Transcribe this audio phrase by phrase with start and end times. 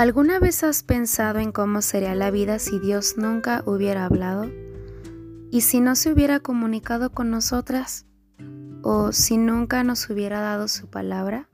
[0.00, 4.50] ¿Alguna vez has pensado en cómo sería la vida si Dios nunca hubiera hablado?
[5.50, 8.06] ¿Y si no se hubiera comunicado con nosotras?
[8.80, 11.50] ¿O si nunca nos hubiera dado su palabra?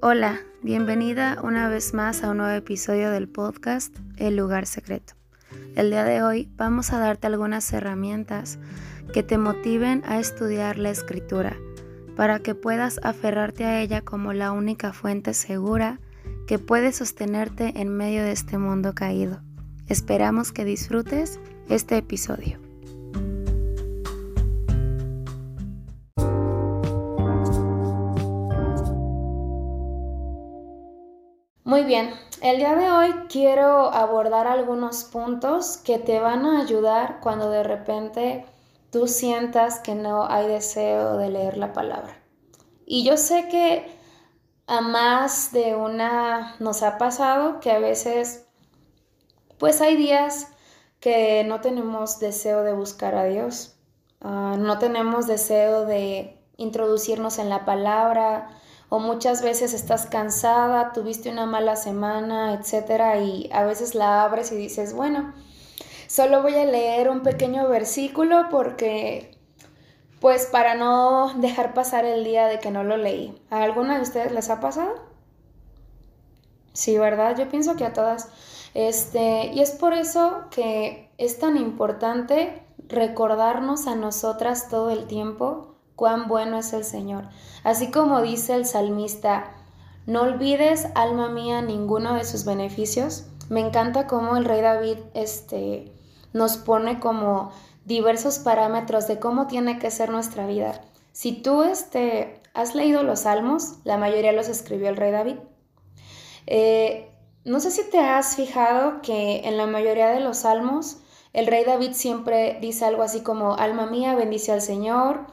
[0.00, 5.12] Hola, bienvenida una vez más a un nuevo episodio del podcast El lugar secreto.
[5.76, 8.58] El día de hoy vamos a darte algunas herramientas
[9.12, 11.58] que te motiven a estudiar la escritura
[12.16, 16.00] para que puedas aferrarte a ella como la única fuente segura
[16.46, 19.40] que puede sostenerte en medio de este mundo caído.
[19.88, 22.58] Esperamos que disfrutes este episodio.
[31.64, 32.10] Muy bien,
[32.42, 37.62] el día de hoy quiero abordar algunos puntos que te van a ayudar cuando de
[37.62, 38.44] repente
[38.90, 42.14] tú sientas que no hay deseo de leer la palabra.
[42.84, 44.01] Y yo sé que
[44.72, 48.46] a más de una nos ha pasado que a veces
[49.58, 50.48] pues hay días
[50.98, 53.76] que no tenemos deseo de buscar a Dios,
[54.22, 58.48] ah, no tenemos deseo de introducirnos en la palabra
[58.88, 64.52] o muchas veces estás cansada, tuviste una mala semana, etcétera y a veces la abres
[64.52, 65.34] y dices, bueno,
[66.06, 69.31] solo voy a leer un pequeño versículo porque
[70.22, 73.36] pues para no dejar pasar el día de que no lo leí.
[73.50, 74.94] ¿A alguna de ustedes les ha pasado?
[76.72, 77.36] Sí, ¿verdad?
[77.36, 78.28] Yo pienso que a todas.
[78.72, 85.74] Este, y es por eso que es tan importante recordarnos a nosotras todo el tiempo
[85.96, 87.24] cuán bueno es el Señor.
[87.64, 89.50] Así como dice el salmista,
[90.06, 93.26] no olvides, alma mía, ninguno de sus beneficios.
[93.48, 95.92] Me encanta cómo el rey David este,
[96.32, 97.50] nos pone como
[97.84, 100.80] diversos parámetros de cómo tiene que ser nuestra vida.
[101.12, 105.36] Si tú este, has leído los salmos, la mayoría los escribió el rey David.
[106.46, 107.10] Eh,
[107.44, 110.98] no sé si te has fijado que en la mayoría de los salmos
[111.32, 115.26] el rey David siempre dice algo así como, alma mía, bendice al Señor,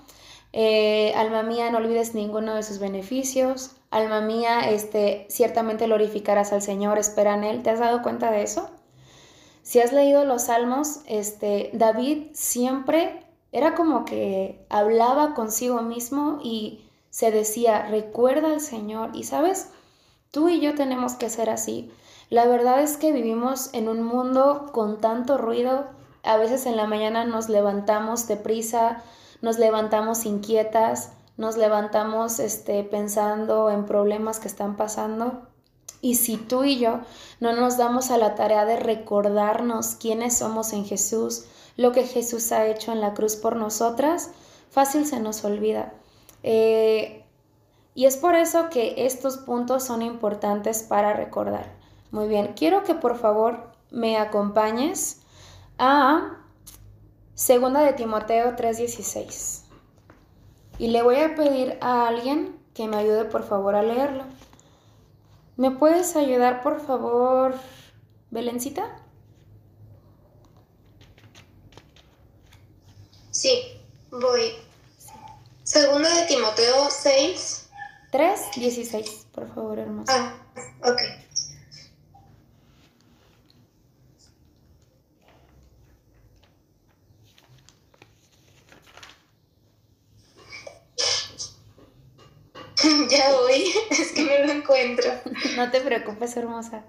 [0.54, 6.62] eh, alma mía, no olvides ninguno de sus beneficios, alma mía, este, ciertamente glorificarás al
[6.62, 7.64] Señor, espera en Él.
[7.64, 8.70] ¿Te has dado cuenta de eso?
[9.70, 16.90] Si has leído los salmos, este, David siempre era como que hablaba consigo mismo y
[17.12, 19.12] se decía, recuerda al Señor.
[19.14, 19.70] Y sabes,
[20.32, 21.92] tú y yo tenemos que ser así.
[22.32, 25.86] La verdad es que vivimos en un mundo con tanto ruido.
[26.24, 29.04] A veces en la mañana nos levantamos deprisa,
[29.44, 35.48] nos levantamos inquietas, nos levantamos este, pensando en problemas que están pasando.
[36.02, 37.02] Y si tú y yo
[37.40, 41.46] no nos damos a la tarea de recordarnos quiénes somos en Jesús,
[41.76, 44.32] lo que Jesús ha hecho en la cruz por nosotras,
[44.70, 45.94] fácil se nos olvida.
[46.44, 47.26] Eh,
[47.96, 51.74] y es por eso que estos puntos son importantes para recordar.
[52.12, 55.22] Muy bien, quiero que por favor me acompañes
[55.78, 56.38] a
[57.34, 59.64] Segunda de Timoteo 3:16.
[60.78, 64.24] Y le voy a pedir a alguien que me ayude por favor a leerlo.
[65.60, 67.54] ¿Me puedes ayudar, por favor,
[68.32, 68.96] Belencita?
[73.30, 73.78] Sí,
[74.10, 74.54] voy.
[75.64, 77.70] Segundo de Timoteo 6.
[78.10, 80.10] 3, 16, por favor, hermoso.
[80.16, 80.34] Ah,
[80.82, 81.02] ok.
[93.10, 95.12] ya voy, es que no lo encuentro.
[95.56, 96.84] No te preocupes, hermosa.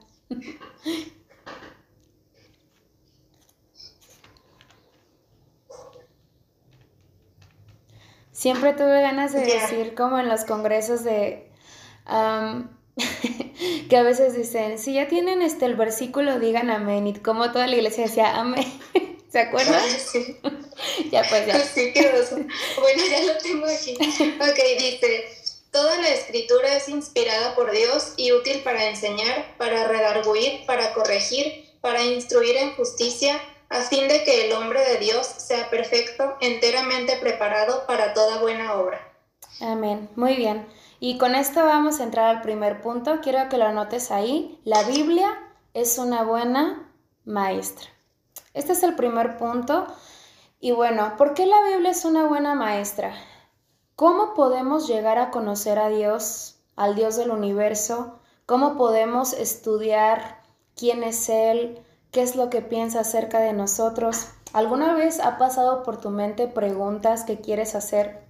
[8.32, 11.50] Siempre tuve ganas de decir, como en los congresos de...
[13.88, 17.06] que a veces dicen, si ya tienen este el versículo, digan amén.
[17.06, 18.64] Y como toda la iglesia decía amén.
[19.30, 19.80] ¿Se acuerdan?
[19.90, 20.38] Sí.
[21.10, 21.58] ya pues ya.
[21.60, 22.24] Sí, quedó.
[22.34, 23.94] Bueno, ya lo tengo aquí.
[23.94, 25.28] Ok, dice,
[25.70, 31.64] Toda la escritura es inspirada por Dios y útil para enseñar, para redarguir, para corregir,
[31.80, 37.16] para instruir en justicia, a fin de que el hombre de Dios sea perfecto, enteramente
[37.20, 39.00] preparado para toda buena obra.
[39.60, 40.08] Amén.
[40.16, 40.66] Muy bien.
[40.98, 43.20] Y con esto vamos a entrar al primer punto.
[43.22, 44.60] Quiero que lo anotes ahí.
[44.64, 45.38] La Biblia
[45.72, 46.92] es una buena
[47.24, 47.88] maestra.
[48.54, 49.86] Este es el primer punto.
[50.58, 53.14] Y bueno, ¿por qué la Biblia es una buena maestra?
[54.00, 58.18] ¿Cómo podemos llegar a conocer a Dios, al Dios del universo?
[58.46, 60.40] ¿Cómo podemos estudiar
[60.74, 61.78] quién es Él?
[62.10, 64.28] ¿Qué es lo que piensa acerca de nosotros?
[64.54, 68.24] ¿Alguna vez ha pasado por tu mente preguntas que quieres hacer,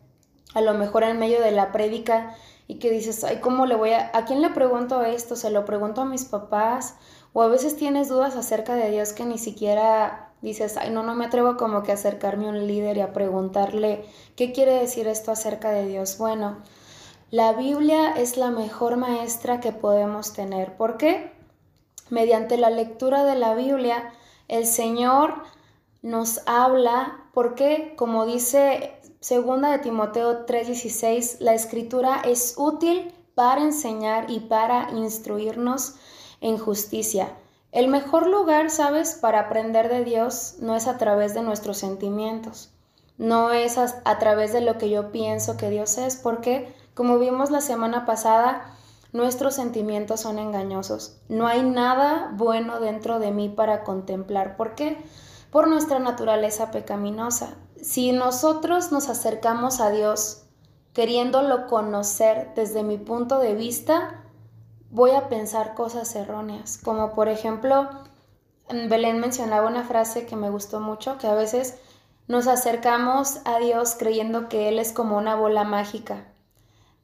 [0.55, 2.35] a lo mejor en medio de la prédica,
[2.67, 4.11] y que dices, ay, ¿cómo le voy a...
[4.13, 5.37] ¿A quién le pregunto esto?
[5.37, 6.97] ¿Se lo pregunto a mis papás?
[7.33, 11.15] O a veces tienes dudas acerca de Dios que ni siquiera dices, ay, no, no
[11.15, 14.05] me atrevo como que a acercarme a un líder y a preguntarle,
[14.37, 16.19] ¿qué quiere decir esto acerca de Dios?
[16.19, 16.59] Bueno,
[17.31, 20.77] la Biblia es la mejor maestra que podemos tener.
[20.77, 21.33] ¿Por qué?
[22.09, 24.13] Mediante la lectura de la Biblia,
[24.49, 25.35] el Señor
[26.03, 34.31] nos habla, porque como dice segunda de Timoteo 3:16, la escritura es útil para enseñar
[34.31, 35.95] y para instruirnos
[36.41, 37.37] en justicia.
[37.73, 42.73] El mejor lugar, sabes, para aprender de Dios no es a través de nuestros sentimientos,
[43.17, 47.51] no es a, través de lo que yo pienso que Dios es, porque como vimos
[47.51, 48.75] la semana pasada,
[49.13, 51.21] nuestros sentimientos son engañosos.
[51.29, 54.57] No hay nada bueno dentro de mí para contemplar.
[54.57, 54.97] ¿Por qué?
[55.51, 57.55] Por nuestra naturaleza pecaminosa.
[57.81, 60.45] Si nosotros nos acercamos a Dios
[60.93, 64.25] queriéndolo conocer desde mi punto de vista,
[64.91, 66.79] voy a pensar cosas erróneas.
[66.79, 67.89] Como por ejemplo,
[68.69, 71.79] Belén mencionaba una frase que me gustó mucho, que a veces
[72.29, 76.27] nos acercamos a Dios creyendo que Él es como una bola mágica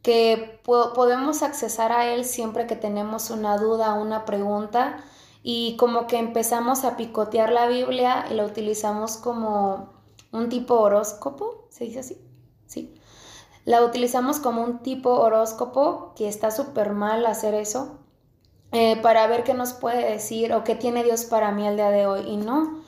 [0.06, 5.02] que podemos accesar a él siempre que tenemos una duda, una pregunta
[5.42, 9.94] y como que empezamos a picotear la Biblia y la utilizamos como
[10.30, 12.20] un tipo horóscopo, ¿se dice así?
[12.66, 12.94] Sí.
[13.66, 17.98] La utilizamos como un tipo horóscopo, que está súper mal hacer eso,
[18.70, 21.90] eh, para ver qué nos puede decir o qué tiene Dios para mí el día
[21.90, 22.20] de hoy.
[22.28, 22.80] Y no,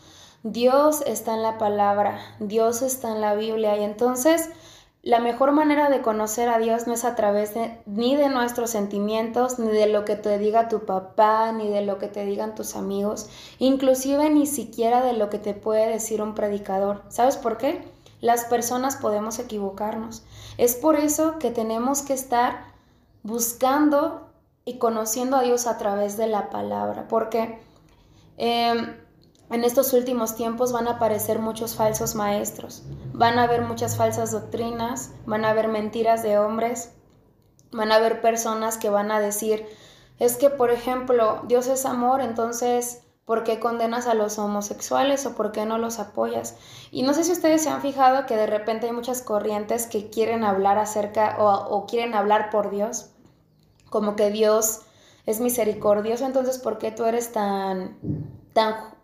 [0.45, 4.51] Dios está en la palabra, Dios está en la Biblia y entonces
[5.03, 8.71] la mejor manera de conocer a Dios no es a través de, ni de nuestros
[8.71, 12.55] sentimientos, ni de lo que te diga tu papá, ni de lo que te digan
[12.55, 13.29] tus amigos,
[13.59, 17.03] inclusive ni siquiera de lo que te puede decir un predicador.
[17.09, 17.83] ¿Sabes por qué?
[18.21, 20.25] Las personas podemos equivocarnos.
[20.57, 22.65] Es por eso que tenemos que estar
[23.23, 24.29] buscando
[24.65, 27.59] y conociendo a Dios a través de la palabra, porque
[28.37, 28.97] em,
[29.51, 32.83] en estos últimos tiempos van a aparecer muchos falsos maestros,
[33.13, 36.93] van a haber muchas falsas doctrinas, van a haber mentiras de hombres,
[37.73, 39.67] van a haber personas que van a decir,
[40.19, 45.37] es que, por ejemplo, Dios es amor, entonces, ¿por qué condenas a los homosexuales o
[45.37, 46.57] por qué no los apoyas?
[46.91, 50.11] Y no sé si ustedes se han fijado que de repente hay muchas corrientes que
[50.11, 53.11] quieren hablar acerca o, o quieren hablar por Dios,
[53.89, 54.81] como que Dios
[55.27, 57.97] es misericordioso, entonces, ¿por qué tú eres tan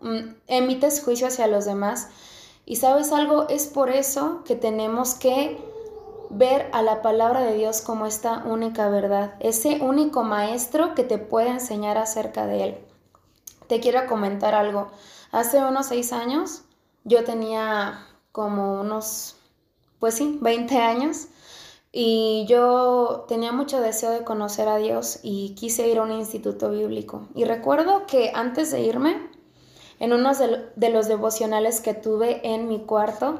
[0.01, 2.09] Mm, emites juicio hacia los demás.
[2.65, 5.57] Y sabes algo, es por eso que tenemos que
[6.29, 11.17] ver a la palabra de Dios como esta única verdad, ese único maestro que te
[11.17, 12.77] puede enseñar acerca de él.
[13.67, 14.91] Te quiero comentar algo.
[15.31, 16.63] Hace unos seis años
[17.03, 19.35] yo tenía como unos,
[19.99, 21.27] pues sí, 20 años
[21.91, 26.69] y yo tenía mucho deseo de conocer a Dios y quise ir a un instituto
[26.69, 27.27] bíblico.
[27.33, 29.29] Y recuerdo que antes de irme,
[29.99, 30.31] en uno
[30.75, 33.39] de los devocionales que tuve en mi cuarto,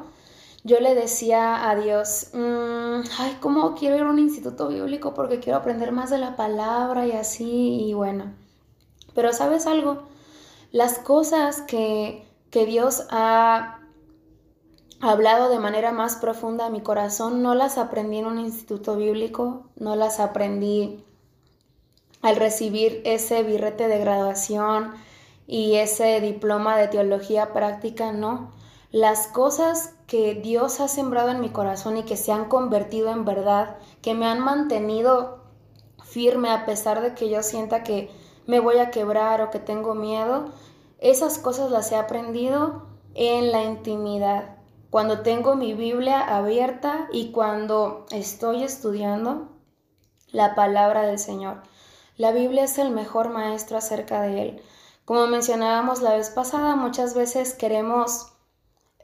[0.63, 5.13] yo le decía a Dios, mm, ay, ¿cómo quiero ir a un instituto bíblico?
[5.13, 8.33] Porque quiero aprender más de la palabra y así, y bueno.
[9.13, 10.03] Pero sabes algo,
[10.71, 13.79] las cosas que, que Dios ha
[15.01, 19.65] hablado de manera más profunda a mi corazón, no las aprendí en un instituto bíblico,
[19.75, 21.03] no las aprendí
[22.21, 24.93] al recibir ese birrete de graduación,
[25.47, 28.51] y ese diploma de teología práctica, no.
[28.91, 33.25] Las cosas que Dios ha sembrado en mi corazón y que se han convertido en
[33.25, 35.43] verdad, que me han mantenido
[36.03, 38.09] firme a pesar de que yo sienta que
[38.47, 40.51] me voy a quebrar o que tengo miedo,
[40.99, 44.57] esas cosas las he aprendido en la intimidad,
[44.89, 49.49] cuando tengo mi Biblia abierta y cuando estoy estudiando
[50.31, 51.63] la palabra del Señor.
[52.17, 54.61] La Biblia es el mejor maestro acerca de Él.
[55.05, 58.33] Como mencionábamos la vez pasada, muchas veces queremos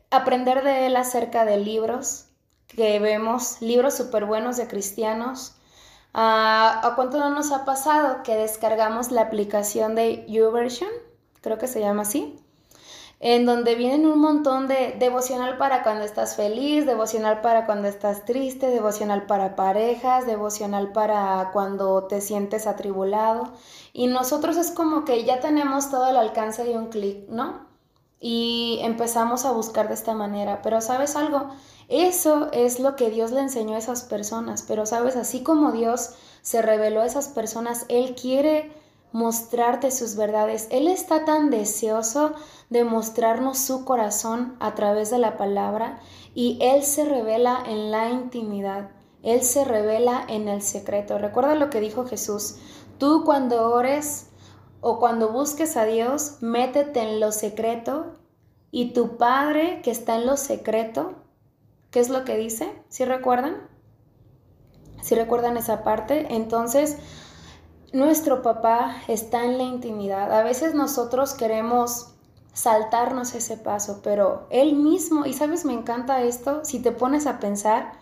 [0.09, 2.25] aprender de él acerca de libros
[2.67, 5.55] que vemos, libros súper buenos de cristianos.
[6.13, 10.89] Ah, ¿A cuánto no nos ha pasado que descargamos la aplicación de YouVersion?
[11.41, 12.41] Creo que se llama así
[13.21, 18.25] en donde vienen un montón de devocional para cuando estás feliz, devocional para cuando estás
[18.25, 23.53] triste, devocional para parejas, devocional para cuando te sientes atribulado.
[23.93, 27.67] Y nosotros es como que ya tenemos todo el alcance de un clic, ¿no?
[28.19, 30.63] Y empezamos a buscar de esta manera.
[30.63, 31.51] Pero sabes algo,
[31.91, 34.63] eso es lo que Dios le enseñó a esas personas.
[34.67, 38.71] Pero sabes, así como Dios se reveló a esas personas, Él quiere
[39.11, 40.67] mostrarte sus verdades.
[40.71, 42.33] Él está tan deseoso
[42.69, 45.99] de mostrarnos su corazón a través de la palabra
[46.33, 48.91] y Él se revela en la intimidad.
[49.21, 51.17] Él se revela en el secreto.
[51.17, 52.55] Recuerda lo que dijo Jesús.
[52.97, 54.29] Tú cuando ores
[54.79, 58.13] o cuando busques a Dios, métete en lo secreto
[58.71, 61.20] y tu Padre que está en lo secreto,
[61.91, 62.71] ¿qué es lo que dice?
[62.89, 63.57] ¿Sí recuerdan?
[65.01, 66.33] ¿Sí recuerdan esa parte?
[66.33, 66.97] Entonces,
[67.93, 70.31] nuestro papá está en la intimidad.
[70.33, 72.15] A veces nosotros queremos
[72.53, 77.39] saltarnos ese paso, pero él mismo, y sabes, me encanta esto, si te pones a
[77.39, 77.93] pensar,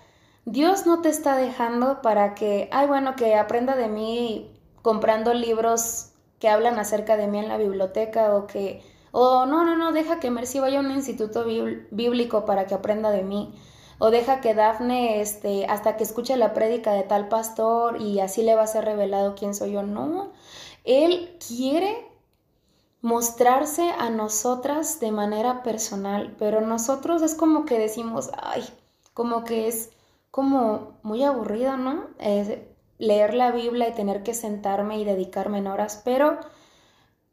[0.46, 6.12] Dios no te está dejando para que, ay, bueno, que aprenda de mí comprando libros
[6.39, 8.81] que hablan acerca de mí en la biblioteca o que,
[9.12, 11.46] o no, no, no, deja que Mercy vaya a un instituto
[11.91, 13.53] bíblico para que aprenda de mí
[14.00, 18.41] o deja que Dafne, este, hasta que escuche la prédica de tal pastor y así
[18.41, 19.84] le va a ser revelado quién soy yo.
[19.84, 20.32] No,
[20.86, 22.08] Él quiere
[23.01, 28.63] mostrarse a nosotras de manera personal, pero nosotros es como que decimos, ay,
[29.13, 29.91] como que es
[30.32, 32.08] como muy aburrido, ¿no?
[32.98, 36.38] leer la Biblia y tener que sentarme y dedicarme en horas, pero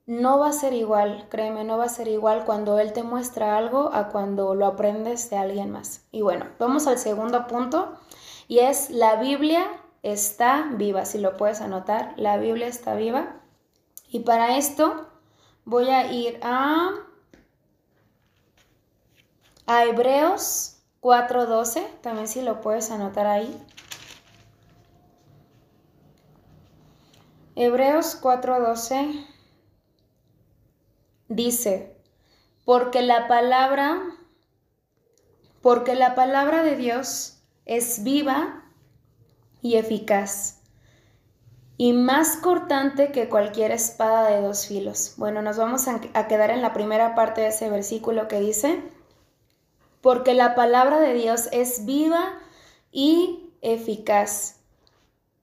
[0.07, 3.59] no va a ser igual, créeme, no va a ser igual cuando Él te muestra
[3.59, 6.07] algo a cuando lo aprendes de alguien más.
[6.13, 7.99] Y bueno, vamos al segundo punto
[8.47, 9.67] y es la Biblia
[10.05, 13.41] está viva, si lo puedes anotar, la Biblia está viva.
[14.09, 15.09] Y para esto
[15.65, 16.91] voy a ir a,
[19.67, 23.61] a Hebreos 4.12, también si lo puedes anotar ahí.
[27.57, 29.36] Hebreos 4.12
[31.29, 31.97] dice,
[32.65, 34.03] porque la palabra,
[35.63, 38.65] porque la palabra de Dios es viva
[39.63, 40.57] y eficaz
[41.79, 45.15] y más cortante que cualquier espada de dos filos.
[45.17, 48.83] Bueno, nos vamos a, quedar en la primera parte de ese versículo que dice,
[50.01, 52.39] porque la palabra de Dios es viva
[52.91, 54.61] y eficaz.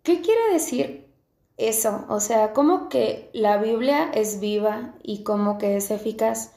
[0.01, 1.12] ¿Qué quiere decir
[1.57, 6.51] eso, o sea, como que la Biblia es viva y como que es eficaz.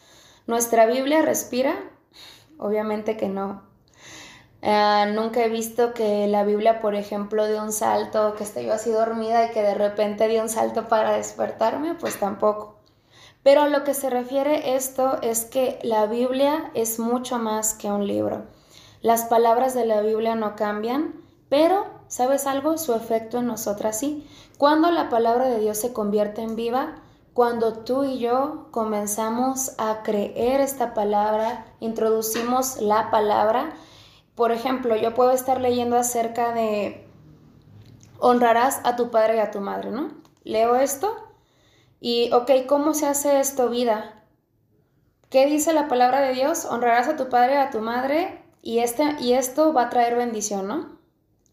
[0.46, 1.76] ¿Nuestra Biblia respira?
[2.58, 3.62] Obviamente que no.
[4.62, 8.72] Ah, nunca he visto que la Biblia, por ejemplo, de un salto, que esté yo
[8.72, 12.76] así dormida y que de repente dio un salto para despertarme, pues tampoco.
[13.42, 17.92] Pero a lo que se refiere esto es que la Biblia es mucho más que
[17.92, 18.46] un libro.
[19.02, 21.14] Las palabras de la Biblia no cambian,
[21.48, 22.78] pero ¿Sabes algo?
[22.78, 24.26] Su efecto en nosotras sí.
[24.58, 26.96] Cuando la palabra de Dios se convierte en viva,
[27.34, 33.74] cuando tú y yo comenzamos a creer esta palabra, introducimos la palabra.
[34.34, 37.06] Por ejemplo, yo puedo estar leyendo acerca de
[38.18, 40.12] honrarás a tu padre y a tu madre, ¿no?
[40.44, 41.14] Leo esto
[42.00, 44.24] y, ok, ¿cómo se hace esto vida?
[45.28, 46.64] ¿Qué dice la palabra de Dios?
[46.64, 50.16] Honrarás a tu padre y a tu madre y, este, y esto va a traer
[50.16, 50.96] bendición, ¿no?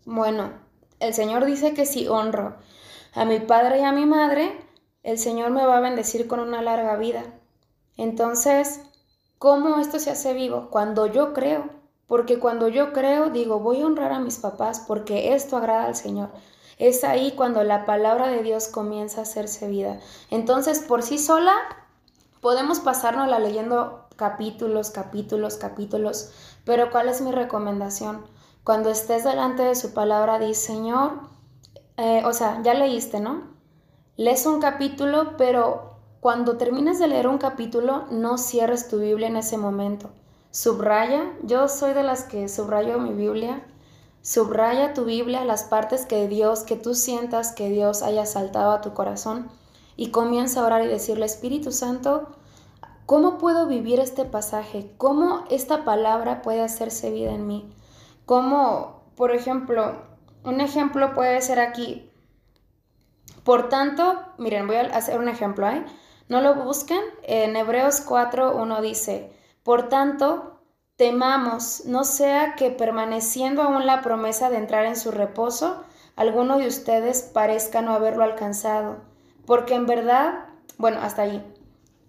[0.06, 0.54] Bueno,
[1.02, 2.56] el Señor dice que si honro
[3.16, 4.60] a mi padre y a mi madre,
[5.04, 7.24] el Señor me va a bendecir con una larga vida.
[7.98, 8.82] Entonces,
[9.38, 10.70] ¿cómo esto se hace vivo?
[10.70, 11.70] Cuando yo creo.
[12.08, 15.96] Porque cuando yo creo, digo, voy a honrar a mis papás porque esto agrada al
[15.96, 16.30] Señor.
[16.78, 20.00] Es ahí cuando la palabra de Dios comienza a hacerse vida.
[20.30, 21.56] Entonces, por sí sola,
[22.42, 26.32] podemos pasarnos la leyendo capítulos, capítulos, capítulos.
[26.66, 28.26] Pero ¿cuál es mi recomendación?
[28.64, 31.33] Cuando estés delante de su palabra, di, Señor,
[31.98, 33.54] eh, o sea, ya leíste, ¿no?
[34.18, 39.38] Lees un capítulo, pero cuando termines de leer un capítulo, no cierres tu Biblia en
[39.38, 40.10] ese momento.
[40.52, 43.66] Subraya, yo soy de las que subrayo mi Biblia.
[44.22, 48.82] Subraya tu Biblia, las partes que Dios, que tú sientas que Dios haya saltado a
[48.82, 49.50] tu corazón
[49.98, 52.30] y comienza a orar y decirle, Espíritu Santo,
[53.06, 54.94] ¿cómo puedo vivir este pasaje?
[54.98, 57.70] ¿Cómo esta palabra puede hacerse vida en mí?
[58.26, 60.13] Como, por ejemplo,
[60.44, 62.10] un ejemplo puede ser aquí.
[63.44, 65.86] Por tanto, miren, voy a hacer un ejemplo, ¿eh?
[66.30, 67.02] No lo busquen.
[67.24, 69.32] En Hebreos 4, 1 dice,
[69.64, 70.62] por tanto,
[70.96, 75.84] temamos, no sea que permaneciendo aún la promesa de entrar en su reposo,
[76.16, 78.98] alguno de ustedes parezca no haberlo alcanzado.
[79.46, 80.46] Porque en verdad,
[80.78, 81.44] bueno, hasta ahí.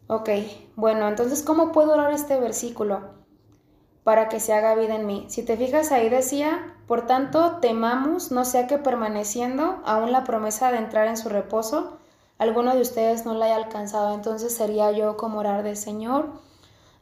[0.06, 0.28] Ok,
[0.76, 3.23] bueno, entonces, ¿cómo puedo orar este versículo?
[4.04, 5.24] Para que se haga vida en mí.
[5.28, 10.70] Si te fijas ahí decía, por tanto, temamos, no sea que permaneciendo aún la promesa
[10.70, 11.96] de entrar en su reposo,
[12.38, 14.14] alguno de ustedes no la haya alcanzado.
[14.14, 16.28] Entonces sería yo como orar de Señor,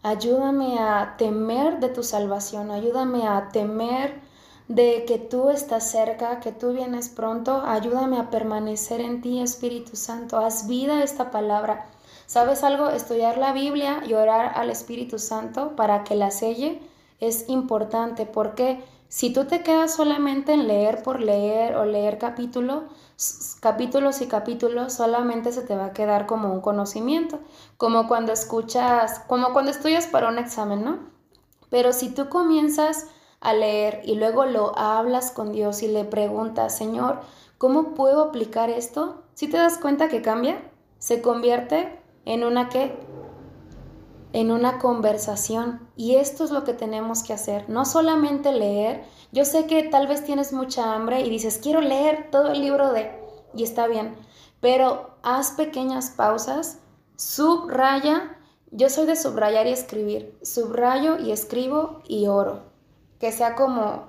[0.04, 4.20] ayúdame a temer de tu salvación, ayúdame a temer
[4.68, 9.96] de que tú estás cerca, que tú vienes pronto, ayúdame a permanecer en ti, Espíritu
[9.96, 11.86] Santo, haz vida esta palabra.
[12.26, 12.88] ¿Sabes algo?
[12.88, 16.80] Estudiar la Biblia y orar al Espíritu Santo para que la selle
[17.22, 22.84] es importante porque Si tú te quedas solamente en leer por leer o leer capítulo,
[23.60, 27.38] capítulos y capítulos, solamente se te va a quedar como un conocimiento,
[27.76, 31.00] como cuando escuchas, como cuando estudias para un examen, ¿no?
[31.68, 33.08] Pero si tú comienzas
[33.40, 37.20] a leer y luego lo hablas con Dios y le preguntas, Señor,
[37.58, 39.24] ¿cómo puedo aplicar esto?
[39.34, 40.56] Si te das cuenta que cambia,
[40.98, 42.98] se convierte en una que
[44.32, 45.88] en una conversación.
[45.96, 49.04] Y esto es lo que tenemos que hacer, no solamente leer.
[49.32, 52.92] Yo sé que tal vez tienes mucha hambre y dices, quiero leer todo el libro
[52.92, 53.10] de...
[53.54, 54.14] Y está bien,
[54.60, 56.78] pero haz pequeñas pausas,
[57.16, 58.38] subraya.
[58.70, 60.38] Yo soy de subrayar y escribir.
[60.42, 62.62] Subrayo y escribo y oro.
[63.20, 64.06] Que sea como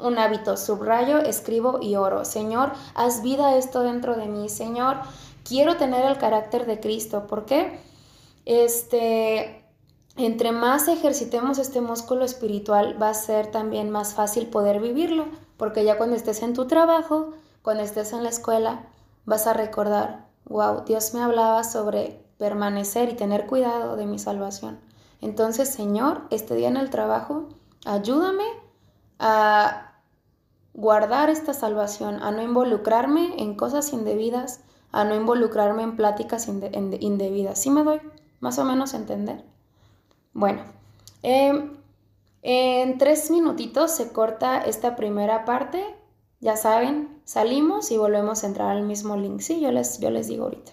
[0.00, 0.58] un hábito.
[0.58, 2.26] Subrayo, escribo y oro.
[2.26, 4.50] Señor, haz vida esto dentro de mí.
[4.50, 4.98] Señor,
[5.42, 7.26] quiero tener el carácter de Cristo.
[7.26, 7.80] ¿Por qué?
[8.48, 9.62] Este,
[10.16, 15.26] entre más ejercitemos este músculo espiritual, va a ser también más fácil poder vivirlo,
[15.58, 18.86] porque ya cuando estés en tu trabajo, cuando estés en la escuela,
[19.26, 24.80] vas a recordar, wow, Dios me hablaba sobre permanecer y tener cuidado de mi salvación.
[25.20, 27.50] Entonces, Señor, este día en el trabajo,
[27.84, 28.46] ayúdame
[29.18, 29.92] a
[30.72, 37.58] guardar esta salvación, a no involucrarme en cosas indebidas, a no involucrarme en pláticas indebidas.
[37.58, 38.00] ¿Sí me doy?
[38.40, 39.44] Más o menos entender.
[40.32, 40.64] Bueno,
[41.22, 41.76] em,
[42.42, 45.96] en tres minutitos se corta esta primera parte.
[46.40, 49.40] Ya saben, salimos y volvemos a entrar al mismo link.
[49.40, 50.72] Sí, yo les, yo les digo ahorita.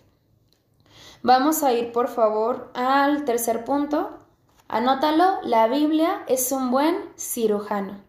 [1.24, 4.19] Vamos a ir por favor al tercer punto.
[4.67, 8.00] Anótalo, la Biblia es un buen cirujano.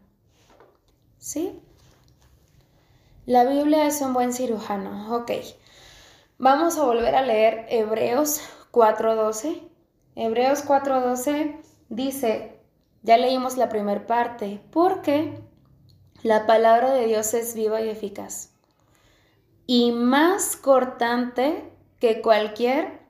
[1.19, 1.59] ¿Sí?
[3.25, 5.17] La Biblia es un buen cirujano.
[5.17, 5.33] Ok.
[6.39, 8.43] Vamos a volver a leer Hebreos
[8.73, 9.63] 4.12.
[10.15, 12.61] Hebreos 4.12 dice,
[13.03, 15.41] ya leímos la primera parte, porque
[16.23, 18.57] la palabra de Dios es viva y eficaz
[19.67, 23.01] y más cortante que cualquier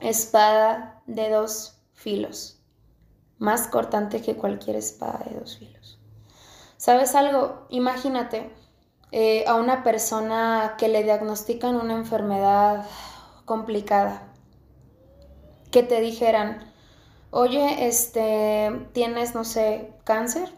[0.00, 2.60] espada de dos filos.
[3.38, 5.98] Más cortante que cualquier espada de dos filos.
[6.78, 7.66] ¿Sabes algo?
[7.68, 8.50] Imagínate
[9.12, 12.86] eh, a una persona que le diagnostican una enfermedad
[13.44, 14.32] complicada
[15.76, 16.72] que te dijeran,
[17.30, 20.50] oye, este, tienes, no sé, cáncer,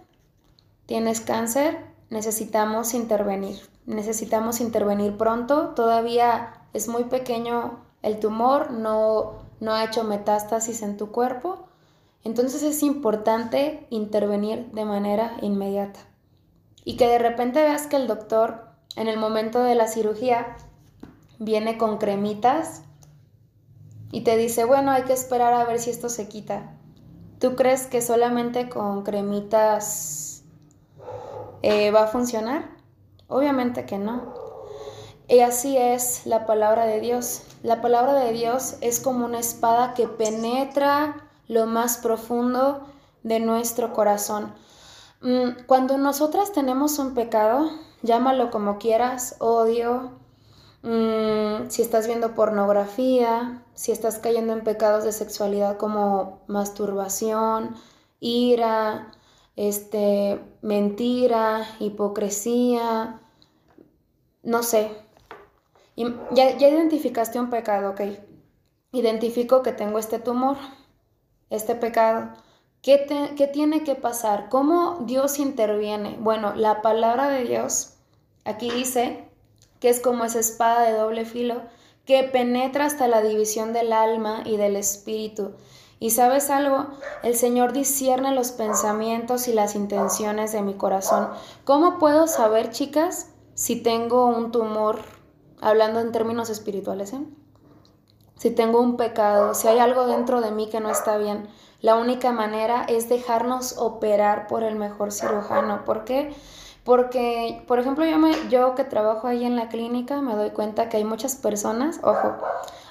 [0.87, 1.76] tienes cáncer,
[2.09, 10.04] necesitamos intervenir, necesitamos intervenir pronto, todavía es muy pequeño el tumor, no, no ha hecho
[10.04, 11.66] metástasis en tu cuerpo,
[12.22, 15.98] entonces es importante intervenir de manera inmediata.
[16.85, 20.57] Y que de repente veas que el doctor en el momento de la cirugía
[21.40, 22.83] viene con cremitas
[24.10, 26.74] y te dice, bueno, hay que esperar a ver si esto se quita.
[27.38, 30.42] ¿Tú crees que solamente con cremitas
[31.62, 32.70] eh, va a funcionar?
[33.28, 34.34] Obviamente que no.
[35.28, 37.42] Y así es la palabra de Dios.
[37.62, 42.86] La palabra de Dios es como una espada que penetra lo más profundo
[43.22, 44.54] de nuestro corazón.
[45.20, 47.70] Mm, cuando nosotras tenemos un pecado,
[48.02, 50.12] llámalo como quieras, odio,
[50.82, 57.74] Mm, si estás viendo pornografía, si estás cayendo en pecados de sexualidad como masturbación,
[58.20, 59.10] ira,
[59.56, 63.20] este, mentira, hipocresía,
[64.42, 64.90] no sé.
[65.96, 68.00] Ya, ya identificaste un pecado, ok.
[68.92, 70.56] Identifico que tengo este tumor,
[71.50, 72.32] este pecado.
[72.82, 74.48] ¿Qué, ¿Qué tiene que pasar?
[74.48, 76.16] ¿Cómo Dios interviene?
[76.20, 77.94] Bueno, la palabra de Dios
[78.44, 79.27] aquí dice
[79.80, 81.62] que es como esa espada de doble filo
[82.04, 85.52] que penetra hasta la división del alma y del espíritu.
[86.00, 86.86] Y sabes algo,
[87.22, 91.28] el Señor discierne los pensamientos y las intenciones de mi corazón.
[91.64, 95.00] ¿Cómo puedo saber, chicas, si tengo un tumor,
[95.60, 97.20] hablando en términos espirituales, eh?
[98.36, 101.48] si tengo un pecado, si hay algo dentro de mí que no está bien?
[101.80, 105.84] La única manera es dejarnos operar por el mejor cirujano.
[105.84, 106.24] ¿Por qué?
[106.24, 106.36] Porque,
[107.66, 110.96] por ejemplo, yo, me, yo que trabajo ahí en la clínica me doy cuenta que
[110.96, 112.37] hay muchas personas, ojo,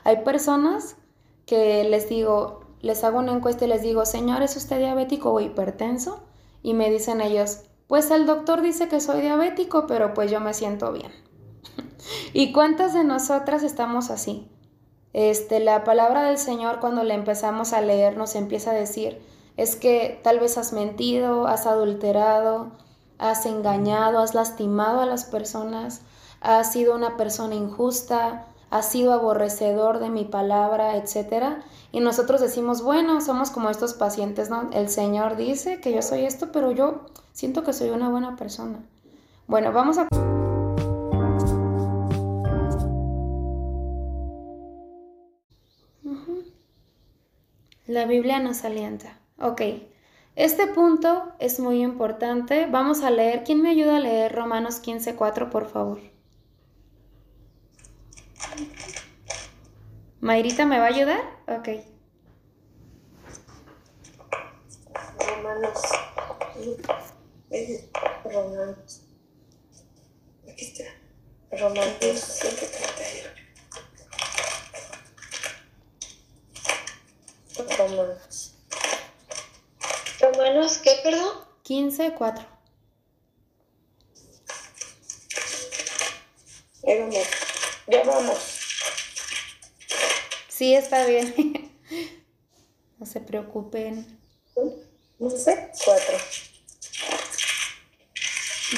[0.04, 0.98] hay personas
[1.48, 5.40] que les digo, les hago una encuesta y les digo, señor, ¿es usted diabético o
[5.40, 6.20] hipertenso?
[6.62, 10.54] Y me dicen ellos, pues el doctor dice que soy diabético, pero pues yo me
[10.54, 11.12] siento bien.
[12.34, 14.48] ¿Y cuántas de nosotras estamos así?
[15.14, 19.20] Este, la palabra del Señor cuando la empezamos a leer nos empieza a decir,
[19.56, 22.74] es que tal vez has mentido, has adulterado,
[23.19, 26.01] has engañado, has lastimado a las personas,
[26.41, 31.58] has sido una persona injusta, has sido aborrecedor de mi palabra, etc.
[31.91, 34.69] Y nosotros decimos, bueno, somos como estos pacientes, ¿no?
[34.71, 37.01] El Señor dice que yo soy esto, pero yo
[37.34, 38.80] siento que soy una buena persona.
[39.47, 40.08] Bueno, vamos a...
[47.88, 49.17] La Biblia nos alienta.
[49.39, 49.62] Ok,
[50.38, 52.67] este punto es muy importante.
[52.67, 53.43] Vamos a leer.
[53.43, 56.00] ¿Quién me ayuda a leer Romanos 15.4, por favor?
[60.21, 61.21] ¿Mayrita me va a ayudar?
[61.47, 61.69] Ok.
[65.19, 65.82] Romanos.
[68.23, 69.02] Romanos.
[70.47, 70.84] Aquí está.
[71.50, 73.30] Romanos 138.
[77.80, 78.57] Romanos.
[80.48, 81.30] Romanos, ¿qué, perdón?
[81.64, 82.46] 15, 4.
[87.88, 88.38] Ya vamos.
[90.48, 91.74] Sí, está bien.
[92.98, 94.20] no se preocupen.
[95.18, 96.18] 15, 4.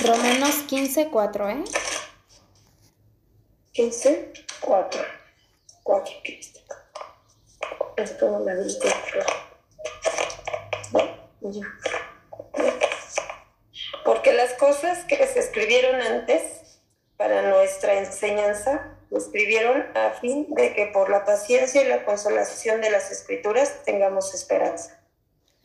[0.06, 1.64] Romanos 15, 4, ¿eh?
[3.74, 5.02] 15, 4.
[5.84, 6.14] 4,
[7.98, 8.56] Esto no me
[14.06, 16.44] Porque las cosas que se escribieron antes
[17.18, 22.80] para nuestra enseñanza, lo escribieron a fin de que por la paciencia y la consolación
[22.82, 25.02] de las escrituras tengamos esperanza.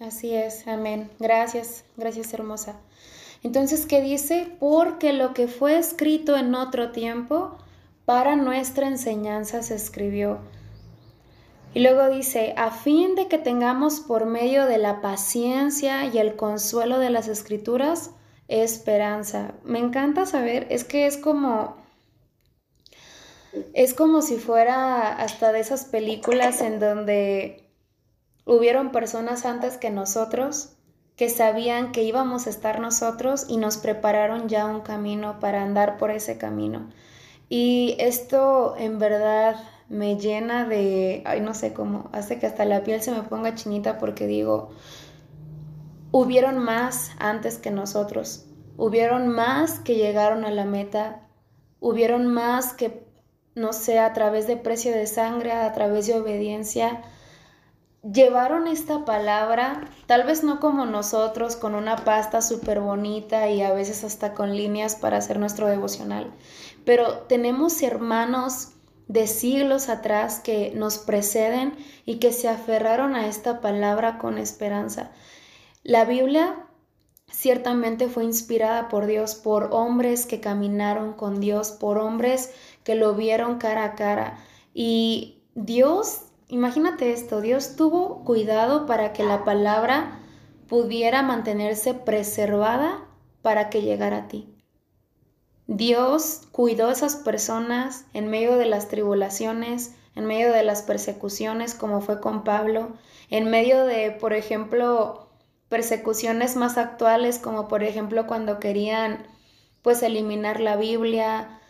[0.00, 1.10] Así es, amén.
[1.20, 2.80] Gracias, gracias hermosa.
[3.44, 4.48] Entonces, ¿qué dice?
[4.58, 7.56] Porque lo que fue escrito en otro tiempo,
[8.04, 10.40] para nuestra enseñanza se escribió
[11.74, 16.37] y luego dice, a fin de que tengamos por medio de la paciencia y el
[16.37, 18.12] consuelo de las escrituras,
[18.48, 19.54] esperanza.
[19.64, 21.82] Me encanta saber, es que es como...
[23.72, 27.70] Es como si fuera hasta de esas películas en donde
[28.44, 30.74] hubieron personas antes que nosotros
[31.16, 35.96] que sabían que íbamos a estar nosotros y nos prepararon ya un camino para andar
[35.96, 36.90] por ese camino.
[37.48, 39.56] Y esto en verdad
[39.88, 43.55] me llena de, ay, no sé cómo, hace que hasta la piel se me ponga
[43.55, 44.70] chinita porque digo,
[46.11, 51.29] hubieron más antes que nosotros, hubieron más que llegaron a la meta,
[51.81, 53.07] hubieron más que,
[53.55, 57.03] no sé, a través de precio de sangre, a través de obediencia,
[58.03, 63.73] llevaron esta palabra, tal vez no como nosotros, con una pasta súper bonita y a
[63.73, 66.33] veces hasta con líneas para hacer nuestro devocional,
[66.85, 68.73] pero tenemos hermanos
[69.09, 71.75] de siglos atrás que nos preceden
[72.07, 75.12] y que se aferraron a esta palabra con esperanza.
[75.83, 76.67] La Biblia
[77.31, 82.53] ciertamente fue inspirada por Dios, por hombres que caminaron con Dios, por hombres
[82.85, 84.38] que lo vieron cara a cara.
[84.73, 90.21] Y Dios, imagínate esto, Dios tuvo cuidado para que la palabra
[90.69, 93.07] pudiera mantenerse preservada
[93.43, 94.54] para que llegara a ti.
[95.66, 101.74] Dios cuidó a esas personas en medio de las tribulaciones, en medio de las persecuciones,
[101.74, 102.92] como fue con Pablo,
[103.31, 105.29] en medio de, por ejemplo,
[105.68, 109.27] persecuciones más actuales, como por ejemplo cuando querían
[109.83, 111.61] pues eliminar la Biblia,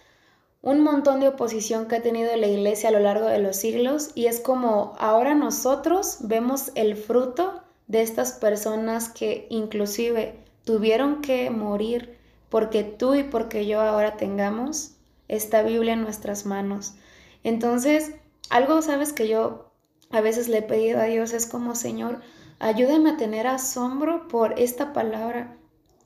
[0.60, 4.10] un montón de oposición que ha tenido la iglesia a lo largo de los siglos
[4.14, 11.50] y es como ahora nosotros vemos el fruto de estas personas que inclusive tuvieron que
[11.50, 12.18] morir
[12.54, 14.92] porque tú y porque yo ahora tengamos
[15.26, 16.94] esta Biblia en nuestras manos.
[17.42, 18.12] Entonces,
[18.48, 19.72] algo sabes que yo
[20.10, 22.20] a veces le he pedido a Dios es como, Señor,
[22.60, 25.56] ayúdame a tener asombro por esta palabra.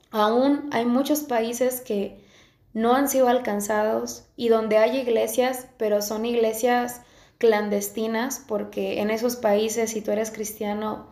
[0.09, 2.25] Aún hay muchos países que
[2.73, 7.01] no han sido alcanzados y donde hay iglesias, pero son iglesias
[7.37, 11.11] clandestinas porque en esos países si tú eres cristiano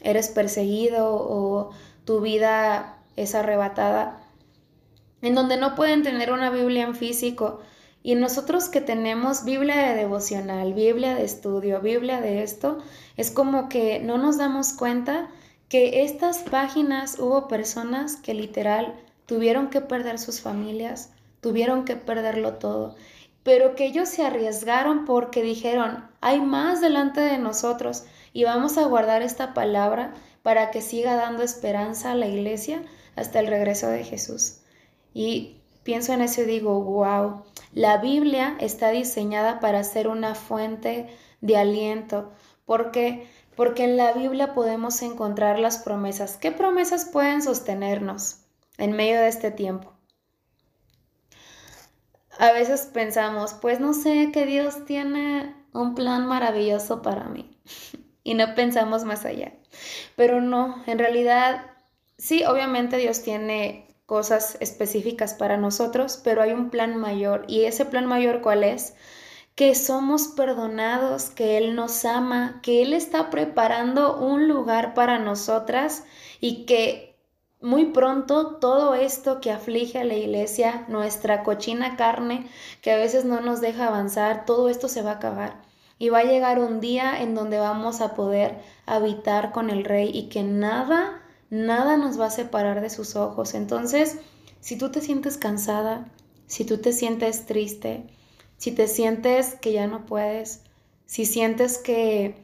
[0.00, 1.70] eres perseguido o
[2.04, 4.20] tu vida es arrebatada
[5.24, 7.60] en donde no pueden tener una Biblia en físico.
[8.02, 12.78] Y nosotros que tenemos Biblia de devocional, Biblia de estudio, Biblia de esto,
[13.16, 15.30] es como que no nos damos cuenta
[15.70, 21.10] que estas páginas hubo personas que literal tuvieron que perder sus familias,
[21.40, 22.94] tuvieron que perderlo todo,
[23.42, 28.84] pero que ellos se arriesgaron porque dijeron, hay más delante de nosotros y vamos a
[28.84, 32.82] guardar esta palabra para que siga dando esperanza a la iglesia
[33.16, 34.58] hasta el regreso de Jesús.
[35.14, 41.08] Y pienso en eso y digo, wow, la Biblia está diseñada para ser una fuente
[41.40, 42.32] de aliento.
[42.66, 43.26] ¿Por qué?
[43.56, 46.36] Porque en la Biblia podemos encontrar las promesas.
[46.36, 48.40] ¿Qué promesas pueden sostenernos
[48.76, 49.94] en medio de este tiempo?
[52.38, 57.56] a veces pensamos, pues no sé, que Dios tiene un plan maravilloso para mí.
[58.24, 59.52] y no pensamos más allá.
[60.16, 61.66] Pero no, en realidad,
[62.16, 67.44] sí, obviamente Dios tiene cosas específicas para nosotros, pero hay un plan mayor.
[67.48, 68.94] ¿Y ese plan mayor cuál es?
[69.54, 76.04] Que somos perdonados, que Él nos ama, que Él está preparando un lugar para nosotras
[76.40, 77.14] y que
[77.64, 82.46] muy pronto todo esto que aflige a la iglesia, nuestra cochina carne,
[82.82, 85.62] que a veces no nos deja avanzar, todo esto se va a acabar.
[85.98, 90.10] Y va a llegar un día en donde vamos a poder habitar con el rey
[90.12, 91.22] y que nada,
[91.54, 93.54] nada nos va a separar de sus ojos.
[93.54, 94.18] Entonces,
[94.60, 96.10] si tú te sientes cansada,
[96.46, 98.06] si tú te sientes triste,
[98.56, 100.62] si te sientes que ya no puedes,
[101.06, 102.34] si sientes que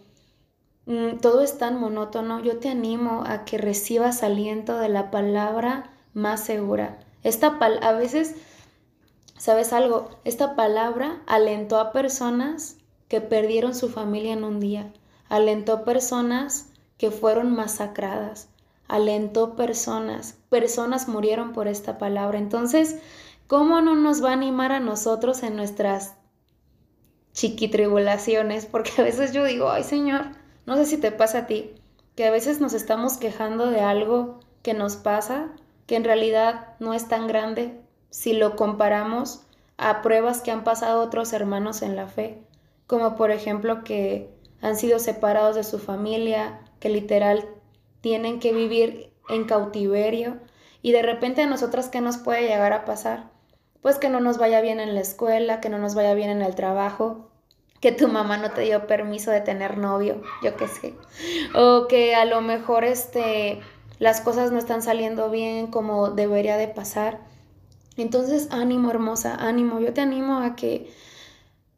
[0.87, 5.91] mm, todo es tan monótono, yo te animo a que recibas aliento de la palabra
[6.15, 7.01] más segura.
[7.25, 8.37] Esta a veces,
[9.37, 10.11] ¿sabes algo?
[10.25, 12.77] Esta palabra alentó a personas
[13.09, 14.93] que perdieron su familia en un día,
[15.29, 18.49] alentó personas que fueron masacradas,
[18.91, 22.39] alentó personas, personas murieron por esta palabra.
[22.39, 22.97] Entonces,
[23.47, 26.15] ¿cómo no nos va a animar a nosotros en nuestras
[27.33, 28.67] chiquitribulaciones?
[28.67, 30.27] Porque a veces yo digo, ay Señor,
[30.67, 31.75] no sé si te pasa a ti,
[32.17, 35.49] que a veces nos estamos quejando de algo que nos pasa,
[35.87, 39.43] que en realidad no es tan grande si lo comparamos
[39.79, 42.45] a pruebas que han pasado otros hermanos en la fe
[42.91, 47.49] como por ejemplo que han sido separados de su familia, que literal
[48.01, 50.39] tienen que vivir en cautiverio
[50.83, 53.31] y de repente a nosotras qué nos puede llegar a pasar?
[53.83, 56.43] Pues que no nos vaya bien en la escuela, que no nos vaya bien en
[56.43, 57.31] el trabajo,
[57.81, 60.95] que tu mamá no te dio permiso de tener novio, yo qué sé,
[61.55, 63.61] o que a lo mejor este
[63.99, 67.21] las cosas no están saliendo bien como debería de pasar.
[67.97, 70.91] Entonces, ánimo hermosa, ánimo, yo te animo a que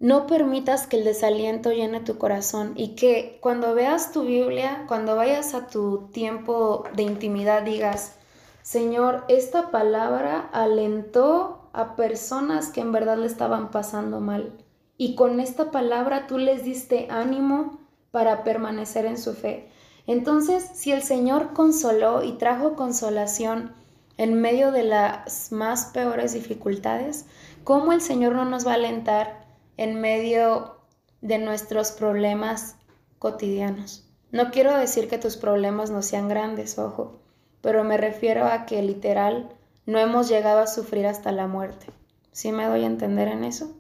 [0.03, 5.15] no permitas que el desaliento llene tu corazón y que cuando veas tu Biblia, cuando
[5.15, 8.17] vayas a tu tiempo de intimidad, digas,
[8.63, 14.53] Señor, esta palabra alentó a personas que en verdad le estaban pasando mal.
[14.99, 17.79] Y con esta palabra tú les diste ánimo
[18.11, 19.69] para permanecer en su fe.
[20.09, 23.73] Entonces, si el Señor consoló y trajo consolación
[24.17, 27.27] en medio de las más peores dificultades,
[27.63, 29.42] ¿cómo el Señor no nos va a alentar
[29.77, 30.79] en medio
[31.21, 32.77] de nuestros problemas
[33.19, 34.09] cotidianos.
[34.31, 37.21] No quiero decir que tus problemas no sean grandes, ojo,
[37.61, 39.51] pero me refiero a que literal
[39.87, 41.87] no hemos llegado a sufrir hasta la muerte.
[42.33, 43.77] ¿Sí me doy a entender en eso?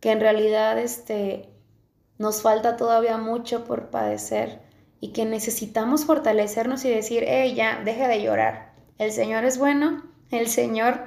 [0.00, 1.48] Que en realidad este,
[2.18, 4.60] nos falta todavía mucho por padecer
[5.00, 8.74] y que necesitamos fortalecernos y decir, hey, ya, deje de llorar.
[8.98, 11.06] El Señor es bueno, el Señor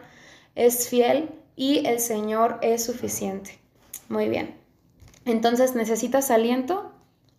[0.55, 3.59] es fiel y el Señor es suficiente.
[4.09, 4.55] Muy bien.
[5.25, 6.91] Entonces, ¿necesitas aliento?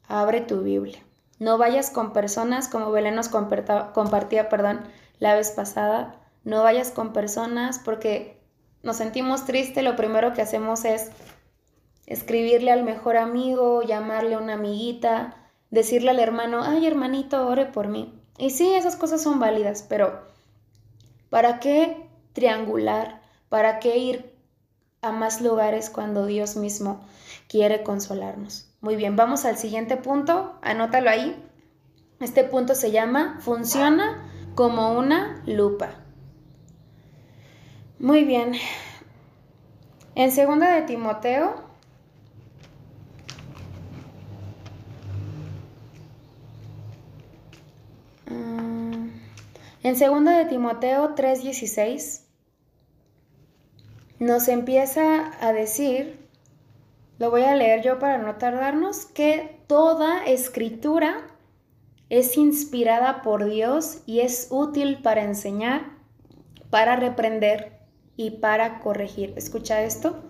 [0.07, 0.99] Abre tu Biblia.
[1.39, 4.81] No vayas con personas como Belén nos compartía, perdón,
[5.21, 6.17] la vez pasada.
[6.45, 8.41] No vayas con personas porque
[8.83, 9.85] nos sentimos tristes.
[9.85, 11.11] Lo primero que hacemos es
[12.07, 15.37] escribirle al mejor amigo, llamarle a una amiguita,
[15.71, 18.19] decirle al hermano, ay hermanito, ore por mí.
[18.39, 20.23] Y sí, esas cosas son válidas, pero
[21.29, 23.21] ¿para qué triangular?
[23.49, 24.38] ¿Para qué ir
[25.03, 27.01] a más lugares cuando Dios mismo
[27.49, 28.69] quiere consolarnos.
[28.81, 31.45] Muy bien, vamos al siguiente punto, anótalo ahí.
[32.21, 35.91] Este punto se llama funciona como una lupa.
[37.99, 38.53] Muy bien.
[40.15, 41.63] En segunda de Timoteo
[48.29, 49.07] ah,
[49.83, 52.28] En segunda de Timoteo 3:16
[54.19, 56.19] nos empieza a decir,
[57.19, 61.27] lo voy a leer yo para no tardarnos, que toda escritura
[62.11, 65.91] es inspirada por Dios y es útil para enseñar,
[66.71, 67.79] para reprender
[68.17, 69.35] y para corregir.
[69.37, 70.23] ¿Escucha esto?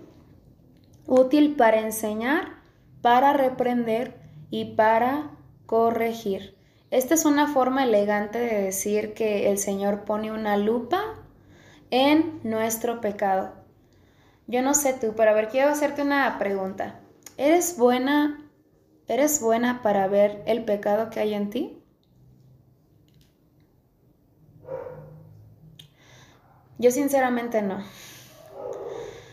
[1.07, 2.59] Útil para enseñar,
[3.01, 4.15] para reprender
[4.51, 5.31] y para
[5.65, 6.55] corregir.
[6.91, 11.01] Esta es una forma elegante de decir que el Señor pone una lupa
[11.91, 13.58] en nuestro pecado.
[14.49, 16.99] Yo no sé tú, pero a ver, quiero hacerte una pregunta.
[17.37, 18.49] ¿Eres buena,
[19.07, 21.83] eres buena para ver el pecado que hay en ti?
[26.79, 27.83] Yo sinceramente no.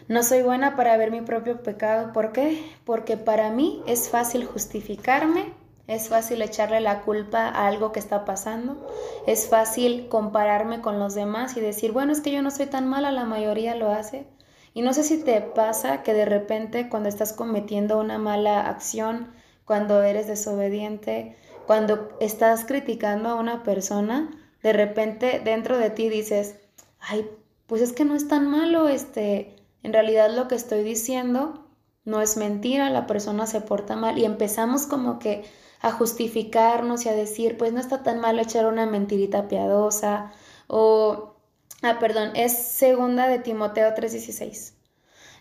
[0.07, 2.13] No soy buena para ver mi propio pecado.
[2.13, 2.63] ¿Por qué?
[2.85, 5.55] Porque para mí es fácil justificarme,
[5.87, 8.87] es fácil echarle la culpa a algo que está pasando,
[9.27, 12.87] es fácil compararme con los demás y decir, bueno, es que yo no soy tan
[12.87, 14.36] mala, la mayoría lo hace.
[14.77, 19.33] Y no sé si te pasa que de repente cuando estás cometiendo una mala acción,
[19.65, 21.35] cuando eres desobediente,
[21.67, 26.57] cuando estás criticando a una persona, de repente dentro de ti dices,
[27.01, 27.27] ay,
[27.67, 31.67] pues es que no es tan malo, este, en realidad lo que estoy diciendo
[32.05, 35.47] no es mentira, la persona se porta mal y empezamos como que
[35.81, 40.33] a justificarnos y a decir, pues no está tan malo echar una mentirita piadosa
[40.67, 41.36] o,
[41.83, 44.75] ah, perdón, es segunda de Timoteo 3:16.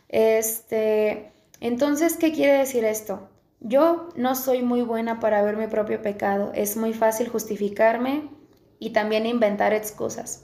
[0.10, 3.30] Este, entonces, ¿qué quiere decir esto?
[3.60, 8.30] Yo no soy muy buena para ver mi propio pecado, es muy fácil justificarme
[8.80, 10.44] y también inventar excusas.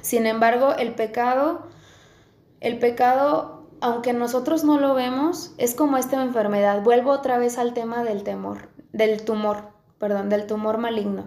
[0.00, 1.68] Sin embargo, el pecado,
[2.60, 6.82] el pecado, aunque nosotros no lo vemos, es como esta enfermedad.
[6.82, 11.26] Vuelvo otra vez al tema del temor, del tumor, perdón, del tumor maligno.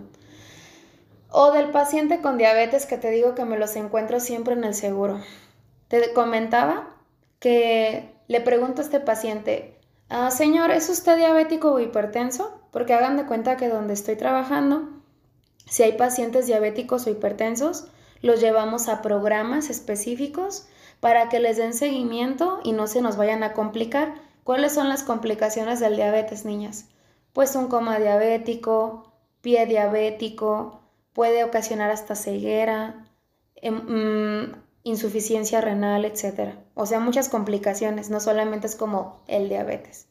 [1.37, 4.73] O del paciente con diabetes que te digo que me los encuentro siempre en el
[4.73, 5.19] seguro.
[5.89, 6.95] Te comentaba
[7.39, 12.61] que le pregunto a este paciente, Ah, señor, ¿es usted diabético o hipertenso?
[12.71, 14.87] Porque hagan de cuenta que donde estoy trabajando,
[15.65, 17.89] si hay pacientes diabéticos o hipertensos,
[18.21, 20.69] los llevamos a programas específicos
[21.01, 24.13] para que les den seguimiento y no se nos vayan a complicar.
[24.45, 26.85] ¿Cuáles son las complicaciones del diabetes, niñas?
[27.33, 30.84] Pues un coma diabético, pie diabético,
[31.15, 33.07] puede ocasionar hasta ceguera,
[33.55, 36.55] em, mm, insuficiencia renal, etc.
[36.75, 40.07] O sea, muchas complicaciones, no solamente es como el diabetes.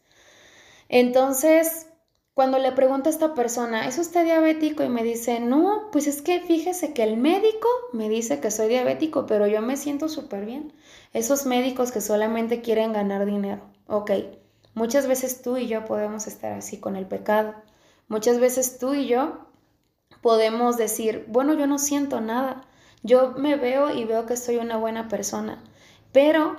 [0.89, 1.87] Entonces,
[2.33, 4.83] cuando le pregunto a esta persona, ¿es usted diabético?
[4.83, 8.69] Y me dice, no, pues es que fíjese que el médico me dice que soy
[8.69, 10.73] diabético, pero yo me siento súper bien.
[11.13, 13.63] Esos médicos que solamente quieren ganar dinero.
[13.87, 14.11] Ok,
[14.75, 17.55] muchas veces tú y yo podemos estar así con el pecado.
[18.09, 19.47] Muchas veces tú y yo
[20.25, 22.67] podemos decir, bueno, yo no siento nada
[23.05, 25.63] yo me veo y veo que soy una buena persona,
[26.11, 26.57] pero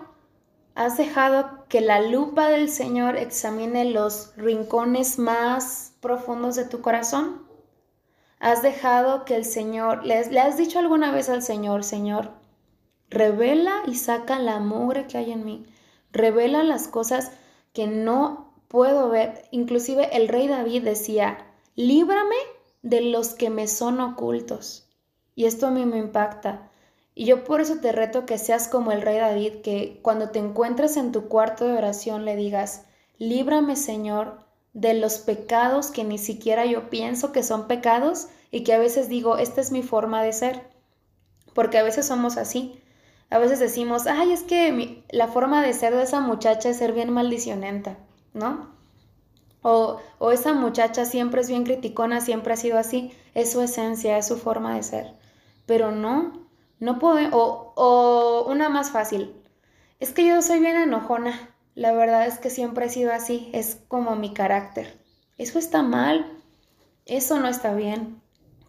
[0.75, 7.41] has dejado que la lupa del Señor examine los rincones más profundos de tu corazón.
[8.39, 12.33] Has dejado que el Señor, ¿le, has dicho alguna vez al Señor, Señor,
[13.09, 15.65] revela y saca la mugre que hay en mí,
[16.11, 17.31] revela las cosas
[17.73, 19.45] que no puedo ver.
[19.49, 21.39] Inclusive el rey David decía,
[21.73, 22.35] líbrame
[22.85, 24.87] de los que me son ocultos.
[25.33, 26.69] Y esto a mí me impacta.
[27.15, 30.37] Y yo por eso te reto que seas como el rey David, que cuando te
[30.37, 32.83] encuentres en tu cuarto de oración le digas,
[33.17, 34.39] líbrame Señor
[34.73, 39.09] de los pecados que ni siquiera yo pienso que son pecados y que a veces
[39.09, 40.69] digo, esta es mi forma de ser.
[41.55, 42.79] Porque a veces somos así.
[43.31, 46.93] A veces decimos, ay, es que la forma de ser de esa muchacha es ser
[46.93, 47.97] bien maldicionenta,
[48.33, 48.74] ¿no?
[49.67, 53.11] O, o esa muchacha siempre es bien criticona, siempre ha sido así.
[53.33, 55.15] Es su esencia, es su forma de ser.
[55.65, 56.47] Pero no,
[56.79, 59.33] no puedo, o, o una más fácil,
[59.99, 63.79] es que yo soy bien enojona, la verdad es que siempre he sido así, es
[63.87, 64.99] como mi carácter.
[65.37, 66.31] Eso está mal,
[67.07, 68.21] eso no está bien.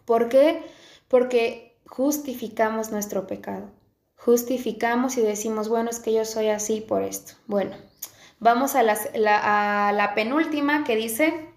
[0.05, 0.63] ¿Por qué?
[1.07, 3.69] Porque justificamos nuestro pecado.
[4.15, 7.33] Justificamos y decimos, bueno, es que yo soy así por esto.
[7.45, 7.75] Bueno,
[8.39, 11.49] vamos a, la, la penúltima que dice,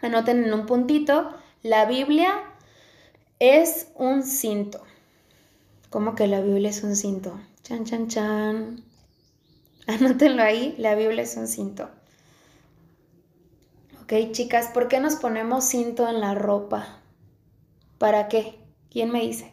[0.00, 2.42] anoten en un puntito, la Biblia
[3.38, 4.82] es un cinto.
[5.90, 7.40] ¿Cómo que la Biblia es un cinto?
[7.62, 8.84] Chan, chan, chan.
[9.86, 11.90] Anótenlo ahí, la Biblia es un cinto.
[14.02, 17.00] Ok, chicas, ¿por qué nos ponemos cinto en la ropa?
[17.98, 18.58] ¿Para qué?
[18.90, 19.52] ¿Quién me dice?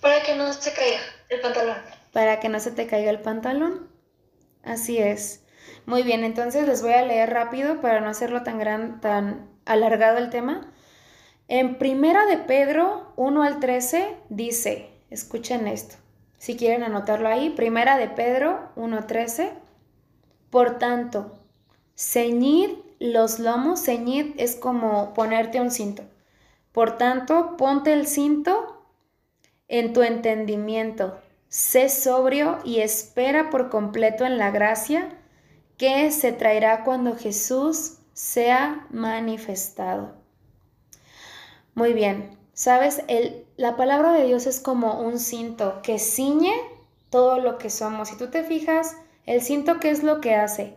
[0.00, 1.95] Para que no se caiga el pantalón.
[2.16, 3.90] Para que no se te caiga el pantalón.
[4.64, 5.44] Así es.
[5.84, 10.16] Muy bien, entonces les voy a leer rápido para no hacerlo tan gran, tan alargado
[10.16, 10.72] el tema.
[11.46, 15.96] En Primera de Pedro 1 al 13 dice, escuchen esto,
[16.38, 19.52] si quieren anotarlo ahí, Primera de Pedro 1 al 13,
[20.48, 21.38] por tanto,
[21.94, 26.02] ceñid los lomos, ceñid es como ponerte un cinto.
[26.72, 28.86] Por tanto, ponte el cinto
[29.68, 35.18] en tu entendimiento, sé sobrio y espera por completo en la gracia
[35.76, 40.14] que se traerá cuando Jesús sea manifestado.
[41.74, 46.54] Muy bien, sabes, El, la palabra de Dios es como un cinto que ciñe
[47.10, 48.08] todo lo que somos.
[48.08, 50.76] Si tú te fijas, el cinto, ¿qué es lo que hace?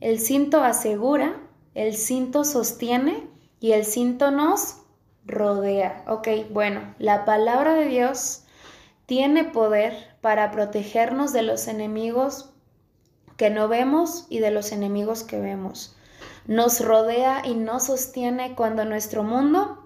[0.00, 1.40] El cinto asegura,
[1.74, 3.28] el cinto sostiene
[3.60, 4.78] y el cinto nos
[5.24, 6.04] rodea.
[6.08, 8.45] Ok, bueno, la palabra de Dios
[9.06, 12.50] tiene poder para protegernos de los enemigos
[13.36, 15.96] que no vemos y de los enemigos que vemos
[16.46, 19.82] nos rodea y nos sostiene cuando nuestro mundo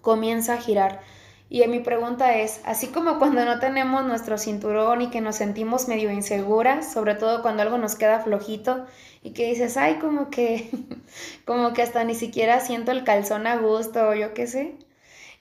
[0.00, 1.00] comienza a girar.
[1.48, 5.88] Y mi pregunta es, así como cuando no tenemos nuestro cinturón y que nos sentimos
[5.88, 8.86] medio inseguras, sobre todo cuando algo nos queda flojito
[9.22, 10.70] y que dices, ay, como que,
[11.44, 14.74] como que hasta ni siquiera siento el calzón a gusto o yo qué sé.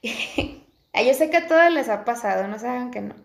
[1.02, 3.16] yo sé que a todos les ha pasado, no saben que no.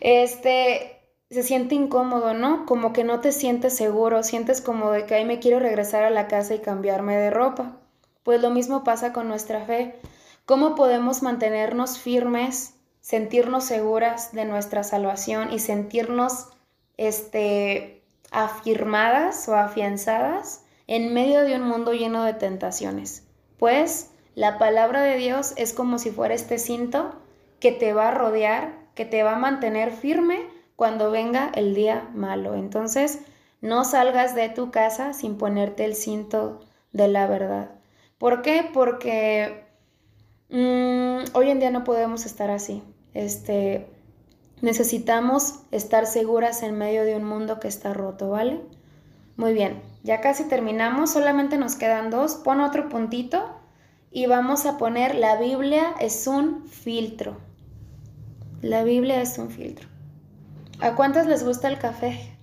[0.00, 1.00] Este,
[1.30, 2.66] se siente incómodo, ¿no?
[2.66, 6.10] Como que no te sientes seguro, sientes como de que ahí me quiero regresar a
[6.10, 7.76] la casa y cambiarme de ropa.
[8.24, 9.94] Pues lo mismo pasa con nuestra fe.
[10.44, 16.48] ¿Cómo podemos mantenernos firmes, sentirnos seguras de nuestra salvación y sentirnos
[16.96, 18.02] este,
[18.32, 23.22] afirmadas o afianzadas en medio de un mundo lleno de tentaciones?
[23.58, 27.14] Pues la palabra de Dios es como si fuera este cinto
[27.58, 30.40] que te va a rodear, que te va a mantener firme
[30.76, 32.54] cuando venga el día malo.
[32.54, 33.20] Entonces,
[33.60, 36.60] no salgas de tu casa sin ponerte el cinto
[36.92, 37.72] de la verdad.
[38.18, 38.68] ¿Por qué?
[38.72, 39.64] Porque
[40.48, 42.82] mm, hoy en día no podemos estar así.
[43.12, 43.88] Este,
[44.62, 48.60] necesitamos estar seguras en medio de un mundo que está roto, ¿vale?
[49.36, 52.36] Muy bien, ya casi terminamos, solamente nos quedan dos.
[52.36, 53.59] Pon otro puntito
[54.12, 57.36] y vamos a poner la Biblia es un filtro.
[58.60, 59.88] La Biblia es un filtro.
[60.80, 62.36] ¿A cuántos les gusta el café?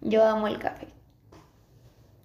[0.00, 0.88] Yo amo el café.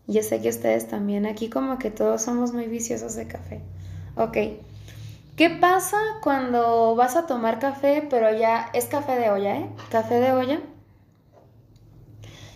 [0.07, 1.25] Yo sé que ustedes también.
[1.25, 3.61] Aquí como que todos somos muy viciosos de café.
[4.15, 4.37] Ok.
[5.35, 9.69] ¿Qué pasa cuando vas a tomar café, pero ya es café de olla, ¿eh?
[9.91, 10.61] Café de olla.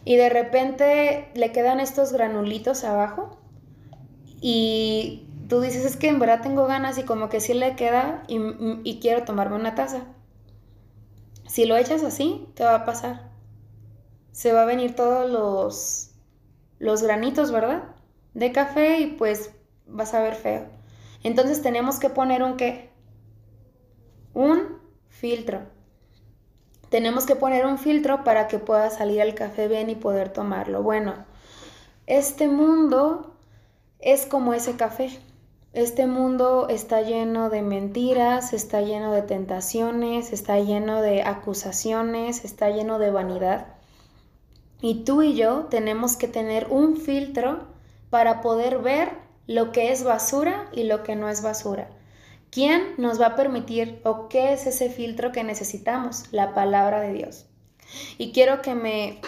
[0.03, 3.40] Y de repente le quedan estos granulitos abajo.
[4.41, 8.23] Y tú dices, es que en verdad tengo ganas y como que sí le queda
[8.27, 10.01] y, quiero tomarme una taza.
[11.47, 13.29] Si lo echas así, ¿qué va a pasar?
[14.31, 16.11] Se va a venir todos los,
[16.79, 17.83] los granitos, ¿verdad?
[18.33, 19.51] De café y pues
[19.85, 20.65] vas a ver feo.
[21.23, 22.89] Entonces tenemos que poner un qué?
[24.33, 24.79] Un
[25.09, 25.67] filtro.
[26.89, 30.81] Tenemos que poner un filtro para que pueda salir el café bien y poder tomarlo.
[30.81, 31.25] Bueno,
[32.07, 33.30] este mundo
[34.01, 35.09] es como ese café.
[35.73, 42.69] Este mundo está lleno de mentiras, está lleno de tentaciones, está lleno de acusaciones, está
[42.69, 43.67] lleno de vanidad.
[44.81, 47.67] Y tú y yo tenemos que tener un filtro
[48.09, 49.09] para poder ver
[49.47, 51.89] lo que es basura y lo que no es basura.
[52.49, 56.25] ¿Quién nos va a permitir o qué es ese filtro que necesitamos?
[56.31, 57.45] La palabra de Dios.
[58.17, 59.21] Y quiero que me...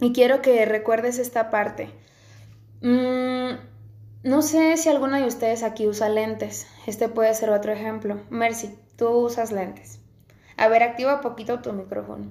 [0.00, 1.90] Y quiero que recuerdes esta parte.
[2.80, 3.58] Mm,
[4.22, 6.66] no sé si alguna de ustedes aquí usa lentes.
[6.86, 8.20] Este puede ser otro ejemplo.
[8.30, 10.00] Mercy, tú usas lentes.
[10.56, 12.26] A ver, activa poquito tu micrófono.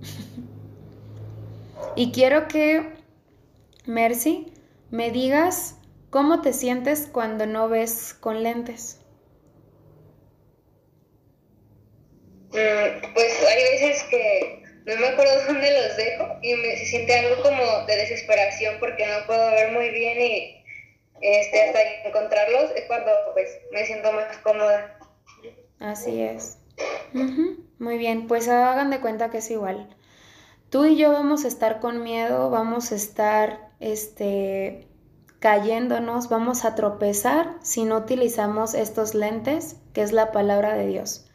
[1.96, 2.92] y quiero que,
[3.86, 4.52] Mercy,
[4.90, 5.76] me digas
[6.10, 9.00] cómo te sientes cuando no ves con lentes.
[12.50, 17.18] Mm, pues hay veces que no me acuerdo dónde los dejo y me, se siente
[17.18, 20.64] algo como de desesperación porque no puedo ver muy bien y
[21.20, 24.98] este, hasta encontrarlos es cuando pues me siento más cómoda.
[25.78, 26.58] Así es.
[27.78, 29.94] Muy bien, pues hagan de cuenta que es igual.
[30.70, 34.88] Tú y yo vamos a estar con miedo, vamos a estar este,
[35.38, 41.26] cayéndonos, vamos a tropezar si no utilizamos estos lentes, que es la palabra de Dios.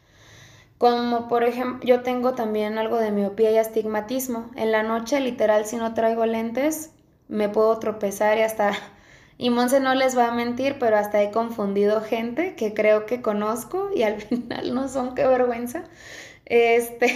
[0.78, 4.50] Como por ejemplo, yo tengo también algo de miopía y astigmatismo.
[4.54, 6.92] En la noche, literal, si no traigo lentes,
[7.26, 8.72] me puedo tropezar y hasta
[9.38, 13.22] y Monse no les va a mentir, pero hasta he confundido gente que creo que
[13.22, 15.84] conozco y al final no son, qué vergüenza.
[16.46, 17.14] Este,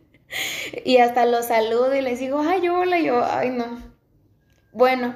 [0.84, 3.80] y hasta los saludo y les digo, ay, hola, yo, ay, no.
[4.72, 5.14] Bueno,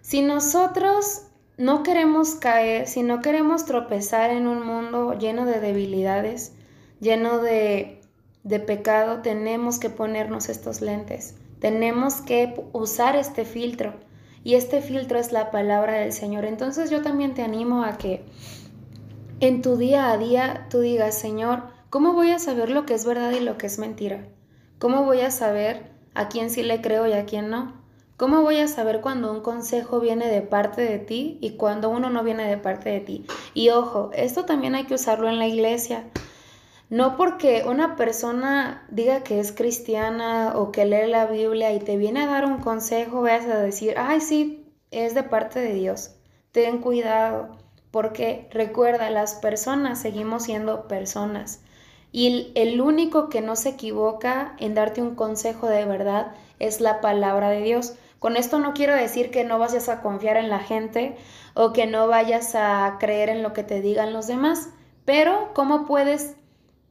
[0.00, 1.26] si nosotros
[1.58, 6.52] no queremos caer, si no queremos tropezar en un mundo lleno de debilidades,
[7.04, 8.00] lleno de,
[8.42, 11.36] de pecado, tenemos que ponernos estos lentes.
[11.60, 13.94] Tenemos que usar este filtro
[14.42, 16.44] y este filtro es la palabra del Señor.
[16.44, 18.24] Entonces yo también te animo a que
[19.40, 23.04] en tu día a día tú digas, Señor, ¿cómo voy a saber lo que es
[23.04, 24.26] verdad y lo que es mentira?
[24.78, 27.84] ¿Cómo voy a saber a quién sí le creo y a quién no?
[28.16, 32.10] ¿Cómo voy a saber cuando un consejo viene de parte de ti y cuando uno
[32.10, 33.26] no viene de parte de ti?
[33.54, 36.04] Y ojo, esto también hay que usarlo en la iglesia.
[36.90, 41.96] No porque una persona diga que es cristiana o que lee la Biblia y te
[41.96, 46.14] viene a dar un consejo, veas a decir, ay, sí, es de parte de Dios.
[46.52, 47.56] Ten cuidado,
[47.90, 51.62] porque recuerda, las personas seguimos siendo personas.
[52.12, 57.00] Y el único que no se equivoca en darte un consejo de verdad es la
[57.00, 57.94] palabra de Dios.
[58.20, 61.16] Con esto no quiero decir que no vayas a confiar en la gente
[61.54, 64.68] o que no vayas a creer en lo que te digan los demás,
[65.04, 66.36] pero ¿cómo puedes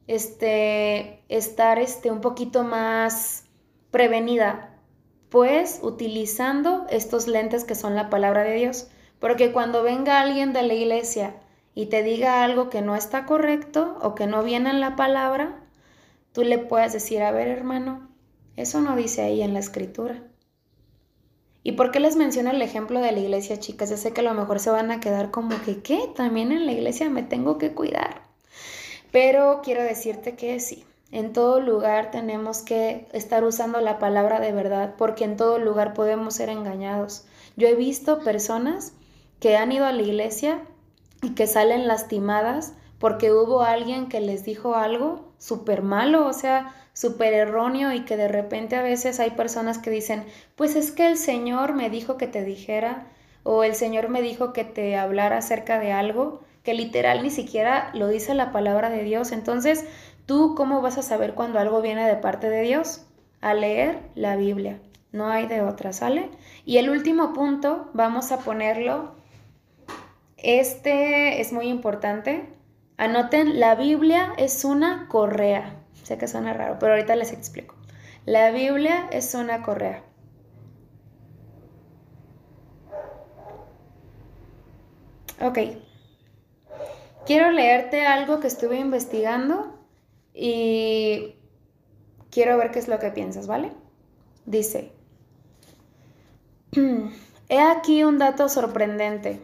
[0.06, 3.44] este, estar este, un poquito más
[3.90, 4.78] prevenida?
[5.28, 8.88] Pues utilizando estos lentes que son la palabra de Dios.
[9.18, 11.34] Porque cuando venga alguien de la iglesia
[11.74, 15.62] y te diga algo que no está correcto o que no viene en la palabra,
[16.32, 18.08] tú le puedes decir, a ver hermano,
[18.56, 20.22] eso no dice ahí en la escritura.
[21.62, 23.88] ¿Y por qué les menciono el ejemplo de la iglesia, chicas?
[23.88, 26.10] Ya sé que a lo mejor se van a quedar como que, ¿qué?
[26.14, 28.23] También en la iglesia me tengo que cuidar.
[29.14, 34.50] Pero quiero decirte que sí, en todo lugar tenemos que estar usando la palabra de
[34.50, 37.24] verdad, porque en todo lugar podemos ser engañados.
[37.56, 38.92] Yo he visto personas
[39.38, 40.62] que han ido a la iglesia
[41.22, 46.74] y que salen lastimadas porque hubo alguien que les dijo algo súper malo, o sea,
[46.92, 50.24] súper erróneo y que de repente a veces hay personas que dicen,
[50.56, 53.06] pues es que el Señor me dijo que te dijera
[53.44, 57.90] o el Señor me dijo que te hablara acerca de algo que literal ni siquiera
[57.94, 59.30] lo dice la palabra de Dios.
[59.30, 59.84] Entonces,
[60.26, 63.06] ¿tú cómo vas a saber cuando algo viene de parte de Dios?
[63.40, 64.80] A leer la Biblia.
[65.12, 66.30] No hay de otra, ¿sale?
[66.64, 69.14] Y el último punto, vamos a ponerlo.
[70.38, 72.48] Este es muy importante.
[72.96, 75.76] Anoten, la Biblia es una correa.
[76.02, 77.74] Sé que suena raro, pero ahorita les explico.
[78.24, 80.02] La Biblia es una correa.
[85.40, 85.58] Ok.
[87.26, 89.78] Quiero leerte algo que estuve investigando
[90.34, 91.36] y
[92.30, 93.72] quiero ver qué es lo que piensas, ¿vale?
[94.44, 94.92] Dice,
[97.48, 99.40] he aquí un dato sorprendente.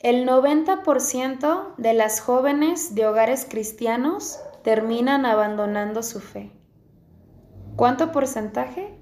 [0.00, 6.50] El 90% de las jóvenes de hogares cristianos terminan abandonando su fe.
[7.76, 8.94] ¿Cuánto porcentaje?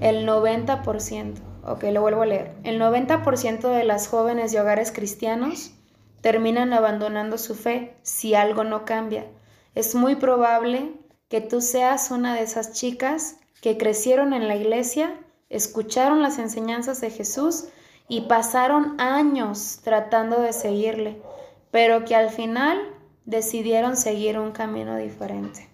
[0.00, 1.34] El 90%.
[1.64, 2.54] Ok, lo vuelvo a leer.
[2.64, 5.74] El 90% de las jóvenes de hogares cristianos
[6.20, 9.26] terminan abandonando su fe si algo no cambia.
[9.74, 10.92] Es muy probable
[11.28, 15.14] que tú seas una de esas chicas que crecieron en la iglesia,
[15.48, 17.66] escucharon las enseñanzas de Jesús
[18.08, 21.22] y pasaron años tratando de seguirle,
[21.70, 22.78] pero que al final
[23.24, 25.68] decidieron seguir un camino diferente.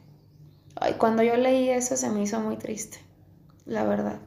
[0.74, 2.99] Ay, cuando yo leí eso se me hizo muy triste,
[3.64, 4.18] la verdad.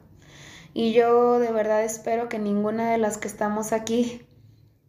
[0.74, 4.26] Y yo de verdad espero que ninguna de las que estamos aquí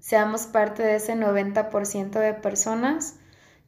[0.01, 3.19] seamos parte de ese 90% de personas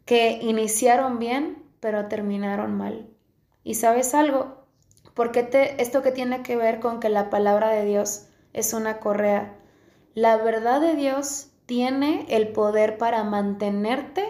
[0.03, 3.07] que iniciaron bien, pero terminaron mal.
[3.63, 4.65] ¿Y sabes algo?
[5.13, 8.99] Porque te, esto que tiene que ver con que la palabra de Dios es una
[8.99, 9.55] correa.
[10.15, 14.25] La verdad de Dios tiene el poder para mantenerte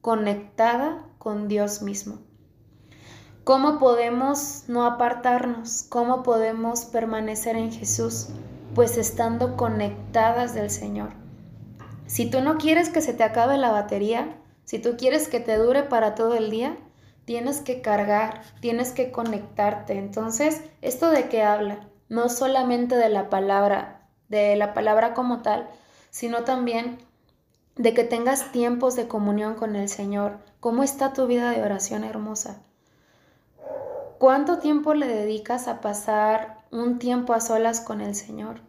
[0.00, 2.20] conectada con Dios mismo.
[3.42, 5.82] ¿Cómo podemos no apartarnos?
[5.88, 8.28] ¿Cómo podemos permanecer en Jesús?
[8.74, 11.17] Pues estando conectadas del Señor.
[12.08, 14.34] Si tú no quieres que se te acabe la batería,
[14.64, 16.78] si tú quieres que te dure para todo el día,
[17.26, 19.98] tienes que cargar, tienes que conectarte.
[19.98, 21.86] Entonces, ¿esto de qué habla?
[22.08, 25.68] No solamente de la palabra, de la palabra como tal,
[26.08, 26.96] sino también
[27.76, 30.38] de que tengas tiempos de comunión con el Señor.
[30.60, 32.62] ¿Cómo está tu vida de oración hermosa?
[34.18, 38.62] ¿Cuánto tiempo le dedicas a pasar un tiempo a solas con el Señor?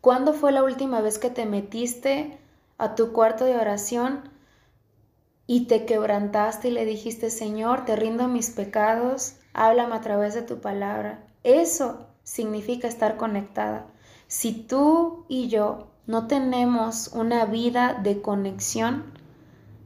[0.00, 2.38] ¿Cuándo fue la última vez que te metiste
[2.78, 4.30] a tu cuarto de oración
[5.46, 10.40] y te quebrantaste y le dijiste, Señor, te rindo mis pecados, háblame a través de
[10.40, 11.26] tu palabra?
[11.42, 13.88] Eso significa estar conectada.
[14.26, 19.12] Si tú y yo no tenemos una vida de conexión,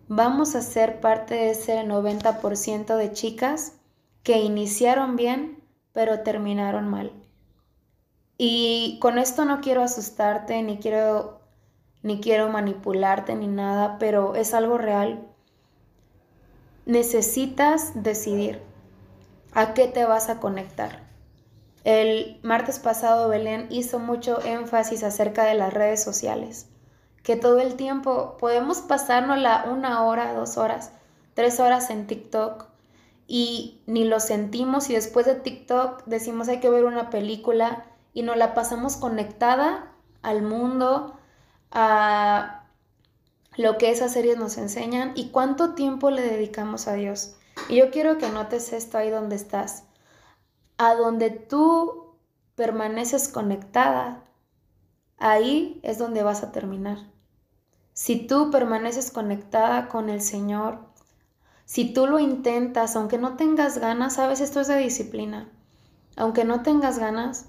[0.07, 3.73] vamos a ser parte de ese 90% de chicas
[4.23, 5.61] que iniciaron bien,
[5.93, 7.24] pero terminaron mal.
[8.37, 11.41] Y con esto no quiero asustarte, ni quiero,
[12.03, 15.27] ni quiero manipularte, ni nada, pero es algo real.
[16.87, 18.61] Necesitas decidir
[19.53, 21.05] a qué te vas a conectar.
[21.85, 26.67] El martes pasado Belén hizo mucho énfasis acerca de las redes sociales,
[27.23, 30.93] que todo el tiempo podemos pasarnos la una hora, dos horas,
[31.35, 32.67] tres horas en TikTok
[33.27, 38.23] y ni lo sentimos y después de TikTok decimos hay que ver una película y
[38.23, 39.93] nos la pasamos conectada
[40.23, 41.19] al mundo,
[41.71, 42.65] a
[43.57, 47.37] lo que esas series nos enseñan y cuánto tiempo le dedicamos a Dios.
[47.69, 49.85] Y yo quiero que notes esto ahí donde estás.
[50.79, 52.17] A donde tú
[52.55, 54.25] permaneces conectada,
[55.19, 56.99] ahí es donde vas a terminar.
[57.93, 60.81] Si tú permaneces conectada con el Señor,
[61.65, 65.49] si tú lo intentas, aunque no tengas ganas, sabes, esto es de disciplina.
[66.17, 67.47] Aunque no tengas ganas,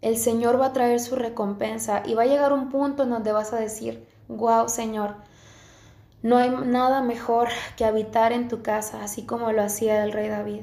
[0.00, 3.32] el Señor va a traer su recompensa y va a llegar un punto en donde
[3.32, 5.16] vas a decir, wow, Señor,
[6.22, 10.28] no hay nada mejor que habitar en tu casa, así como lo hacía el rey
[10.28, 10.62] David.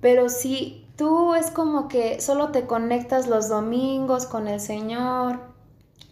[0.00, 5.40] Pero si tú es como que solo te conectas los domingos con el Señor,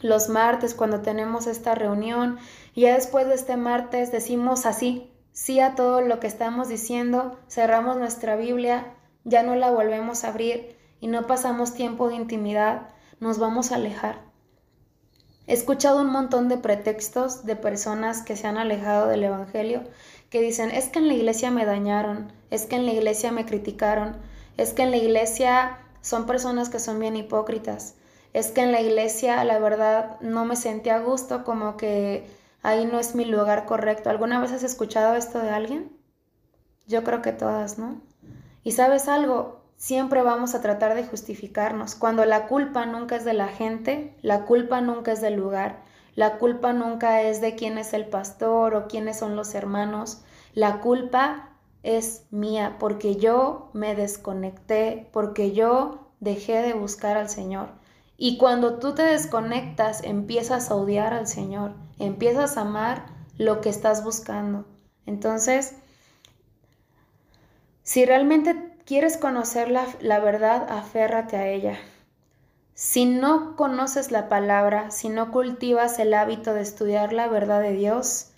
[0.00, 2.38] los martes cuando tenemos esta reunión,
[2.74, 7.38] y ya después de este martes decimos así, sí a todo lo que estamos diciendo,
[7.48, 8.94] cerramos nuestra Biblia,
[9.24, 12.88] ya no la volvemos a abrir y no pasamos tiempo de intimidad,
[13.18, 14.20] nos vamos a alejar.
[15.48, 19.82] He escuchado un montón de pretextos de personas que se han alejado del Evangelio
[20.30, 23.44] que dicen, es que en la iglesia me dañaron, es que en la iglesia me
[23.44, 24.16] criticaron,
[24.56, 27.96] es que en la iglesia son personas que son bien hipócritas,
[28.32, 32.30] es que en la iglesia la verdad no me sentí a gusto, como que
[32.62, 34.08] ahí no es mi lugar correcto.
[34.08, 35.90] ¿Alguna vez has escuchado esto de alguien?
[36.86, 38.00] Yo creo que todas, ¿no?
[38.62, 43.32] Y sabes algo, siempre vamos a tratar de justificarnos, cuando la culpa nunca es de
[43.32, 45.82] la gente, la culpa nunca es del lugar,
[46.14, 50.22] la culpa nunca es de quién es el pastor o quiénes son los hermanos,
[50.54, 51.48] la culpa
[51.82, 57.70] es mía porque yo me desconecté, porque yo dejé de buscar al Señor.
[58.16, 63.06] Y cuando tú te desconectas, empiezas a odiar al Señor, empiezas a amar
[63.36, 64.64] lo que estás buscando.
[65.06, 65.74] Entonces,
[67.82, 71.78] si realmente quieres conocer la, verdad, aférrate a ella.
[72.74, 77.72] Si no conoces la palabra, si no cultivas el hábito de estudiar la verdad de
[77.72, 78.28] Dios,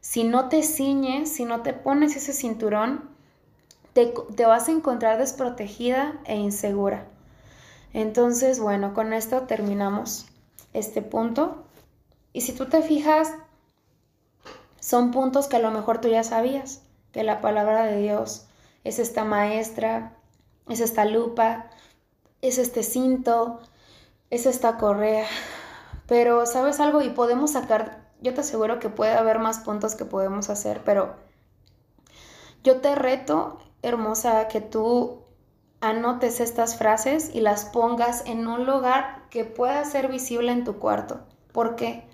[0.00, 3.10] si no te ciñes, si no te pones ese cinturón,
[3.92, 7.06] te, te, vas a encontrar desprotegida e insegura.
[7.92, 10.26] Entonces, bueno, con esto terminamos
[10.72, 11.64] este punto.
[12.32, 13.32] Y si tú te fijas,
[14.80, 16.82] son puntos que a lo mejor tú ya sabías,
[17.12, 18.43] que la palabra de Dios
[18.84, 20.16] es esta maestra,
[20.68, 21.70] es esta lupa,
[22.42, 23.60] es este cinto,
[24.30, 25.26] es esta correa.
[26.06, 27.00] Pero, ¿sabes algo?
[27.00, 31.14] Y podemos sacar, yo te aseguro que puede haber más puntos que podemos hacer, pero
[32.62, 35.22] yo te reto, hermosa, que tú
[35.80, 40.78] anotes estas frases y las pongas en un lugar que pueda ser visible en tu
[40.78, 41.20] cuarto.
[41.52, 42.04] ¿Por qué?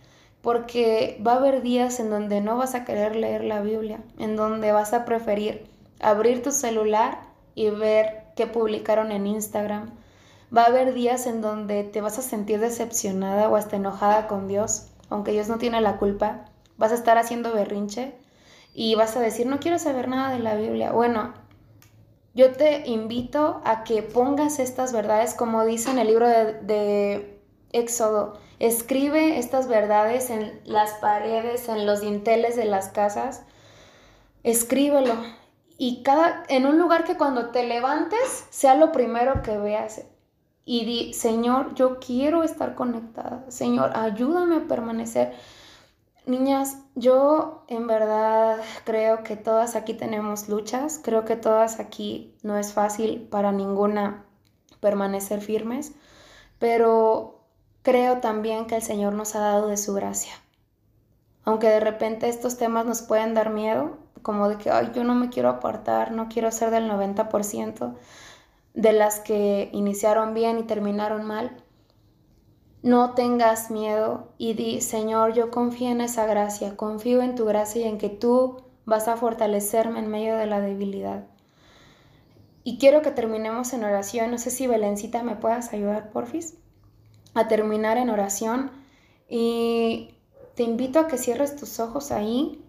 [0.43, 4.37] Porque va a haber días en donde no vas a querer leer la Biblia, en
[4.37, 7.21] donde vas a preferir abrir tu celular
[7.55, 9.91] y ver qué publicaron en Instagram.
[10.57, 14.49] Va a haber días en donde te vas a sentir decepcionada o hasta enojada con
[14.49, 16.47] Dios, aunque Dios no tiene la culpa.
[16.77, 18.15] Vas a estar haciendo berrinche
[18.75, 20.93] y vas a decir, no quiero saber nada de la Biblia.
[20.93, 21.35] Bueno,
[22.35, 27.41] yo te invito a que pongas estas verdades como dice en el libro de, de
[27.73, 28.39] Éxodo.
[28.59, 33.43] Escribe estas verdades en las paredes, en los dinteles de las casas.
[34.43, 35.15] Escríbelo
[35.83, 40.03] y cada, en un lugar que cuando te levantes sea lo primero que veas
[40.67, 45.33] y di, Señor, yo quiero estar conectada, Señor, ayúdame a permanecer.
[46.27, 52.59] Niñas, yo en verdad creo que todas aquí tenemos luchas, creo que todas aquí no
[52.59, 54.27] es fácil para ninguna
[54.81, 55.93] permanecer firmes,
[56.59, 57.41] pero
[57.81, 60.35] creo también que el Señor nos ha dado de su gracia.
[61.45, 65.15] Aunque de repente estos temas nos pueden dar miedo, como de que, ay, yo no
[65.15, 67.95] me quiero apartar, no quiero ser del 90%
[68.75, 71.63] de las que iniciaron bien y terminaron mal.
[72.83, 77.83] No tengas miedo y di, Señor, yo confío en esa gracia, confío en tu gracia
[77.83, 81.27] y en que tú vas a fortalecerme en medio de la debilidad.
[82.65, 84.31] Y quiero que terminemos en oración.
[84.31, 86.55] No sé si Belencita me puedas ayudar, porfis,
[87.35, 88.71] a terminar en oración.
[89.29, 90.15] Y
[90.55, 92.65] te invito a que cierres tus ojos ahí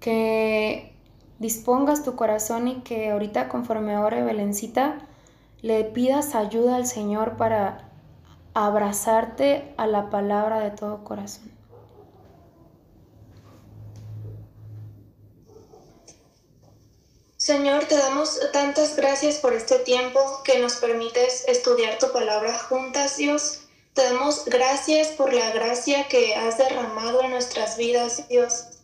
[0.00, 0.92] que
[1.38, 5.06] dispongas tu corazón y que ahorita conforme ore Belencita,
[5.62, 7.90] le pidas ayuda al Señor para
[8.54, 11.50] abrazarte a la palabra de todo corazón.
[17.36, 23.16] Señor, te damos tantas gracias por este tiempo que nos permites estudiar tu palabra juntas,
[23.16, 23.60] Dios.
[23.94, 28.77] Te damos gracias por la gracia que has derramado en nuestras vidas, Dios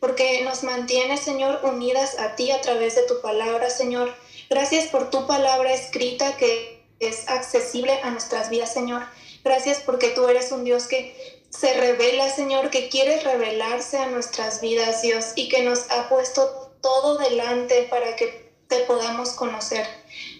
[0.00, 4.14] porque nos mantienes, Señor, unidas a ti a través de tu palabra, Señor.
[4.48, 9.02] Gracias por tu palabra escrita que es accesible a nuestras vidas, Señor.
[9.44, 14.60] Gracias porque tú eres un Dios que se revela, Señor, que quiere revelarse a nuestras
[14.60, 19.86] vidas, Dios, y que nos ha puesto todo delante para que te podamos conocer.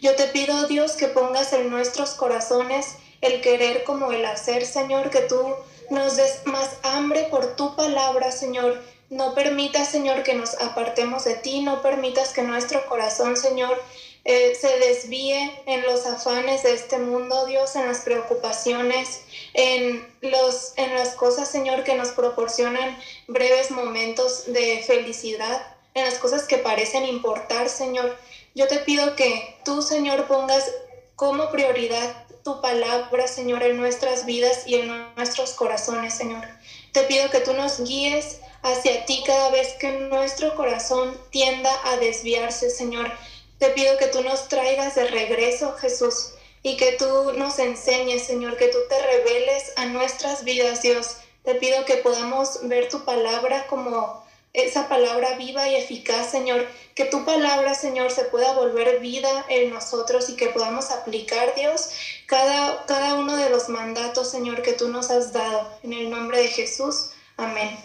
[0.00, 5.11] Yo te pido, Dios, que pongas en nuestros corazones el querer como el hacer, Señor,
[5.11, 5.54] que tú
[5.90, 8.80] nos des más hambre por tu palabra, Señor,
[9.11, 13.76] no permitas, Señor, que nos apartemos de ti, no permitas que nuestro corazón, Señor,
[14.24, 19.22] eh, se desvíe en los afanes de este mundo, Dios, en las preocupaciones,
[19.54, 22.96] en, los, en las cosas, Señor, que nos proporcionan
[23.26, 28.16] breves momentos de felicidad, en las cosas que parecen importar, Señor.
[28.54, 30.70] Yo te pido que tú, Señor, pongas
[31.16, 36.46] como prioridad tu palabra, Señor, en nuestras vidas y en nuestros corazones, Señor.
[36.92, 41.96] Te pido que tú nos guíes hacia ti cada vez que nuestro corazón tienda a
[41.96, 43.11] desviarse, Señor.
[43.58, 46.32] Te pido que tú nos traigas de regreso, Jesús,
[46.62, 51.16] y que tú nos enseñes, Señor, que tú te reveles a nuestras vidas, Dios.
[51.44, 56.66] Te pido que podamos ver tu palabra como esa palabra viva y eficaz, Señor.
[56.94, 61.90] Que tu palabra, Señor, se pueda volver vida en nosotros y que podamos aplicar, Dios,
[62.26, 65.70] cada, cada uno de los mandatos, Señor, que tú nos has dado.
[65.82, 67.11] En el nombre de Jesús.
[67.36, 67.78] Amén.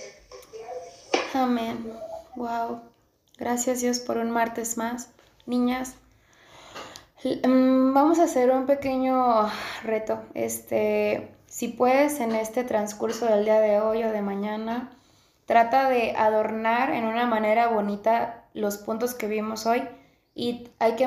[1.34, 1.92] Amén.
[2.36, 2.82] Wow.
[3.38, 5.10] Gracias Dios por un martes más.
[5.46, 5.96] Niñas,
[7.24, 9.50] mm, vamos a hacer un pequeño
[9.84, 10.24] reto.
[10.34, 14.92] Este, si puedes en este transcurso del día de hoy o de mañana,
[15.46, 19.84] trata de adornar en una manera bonita los puntos que vimos hoy
[20.34, 21.04] y hay que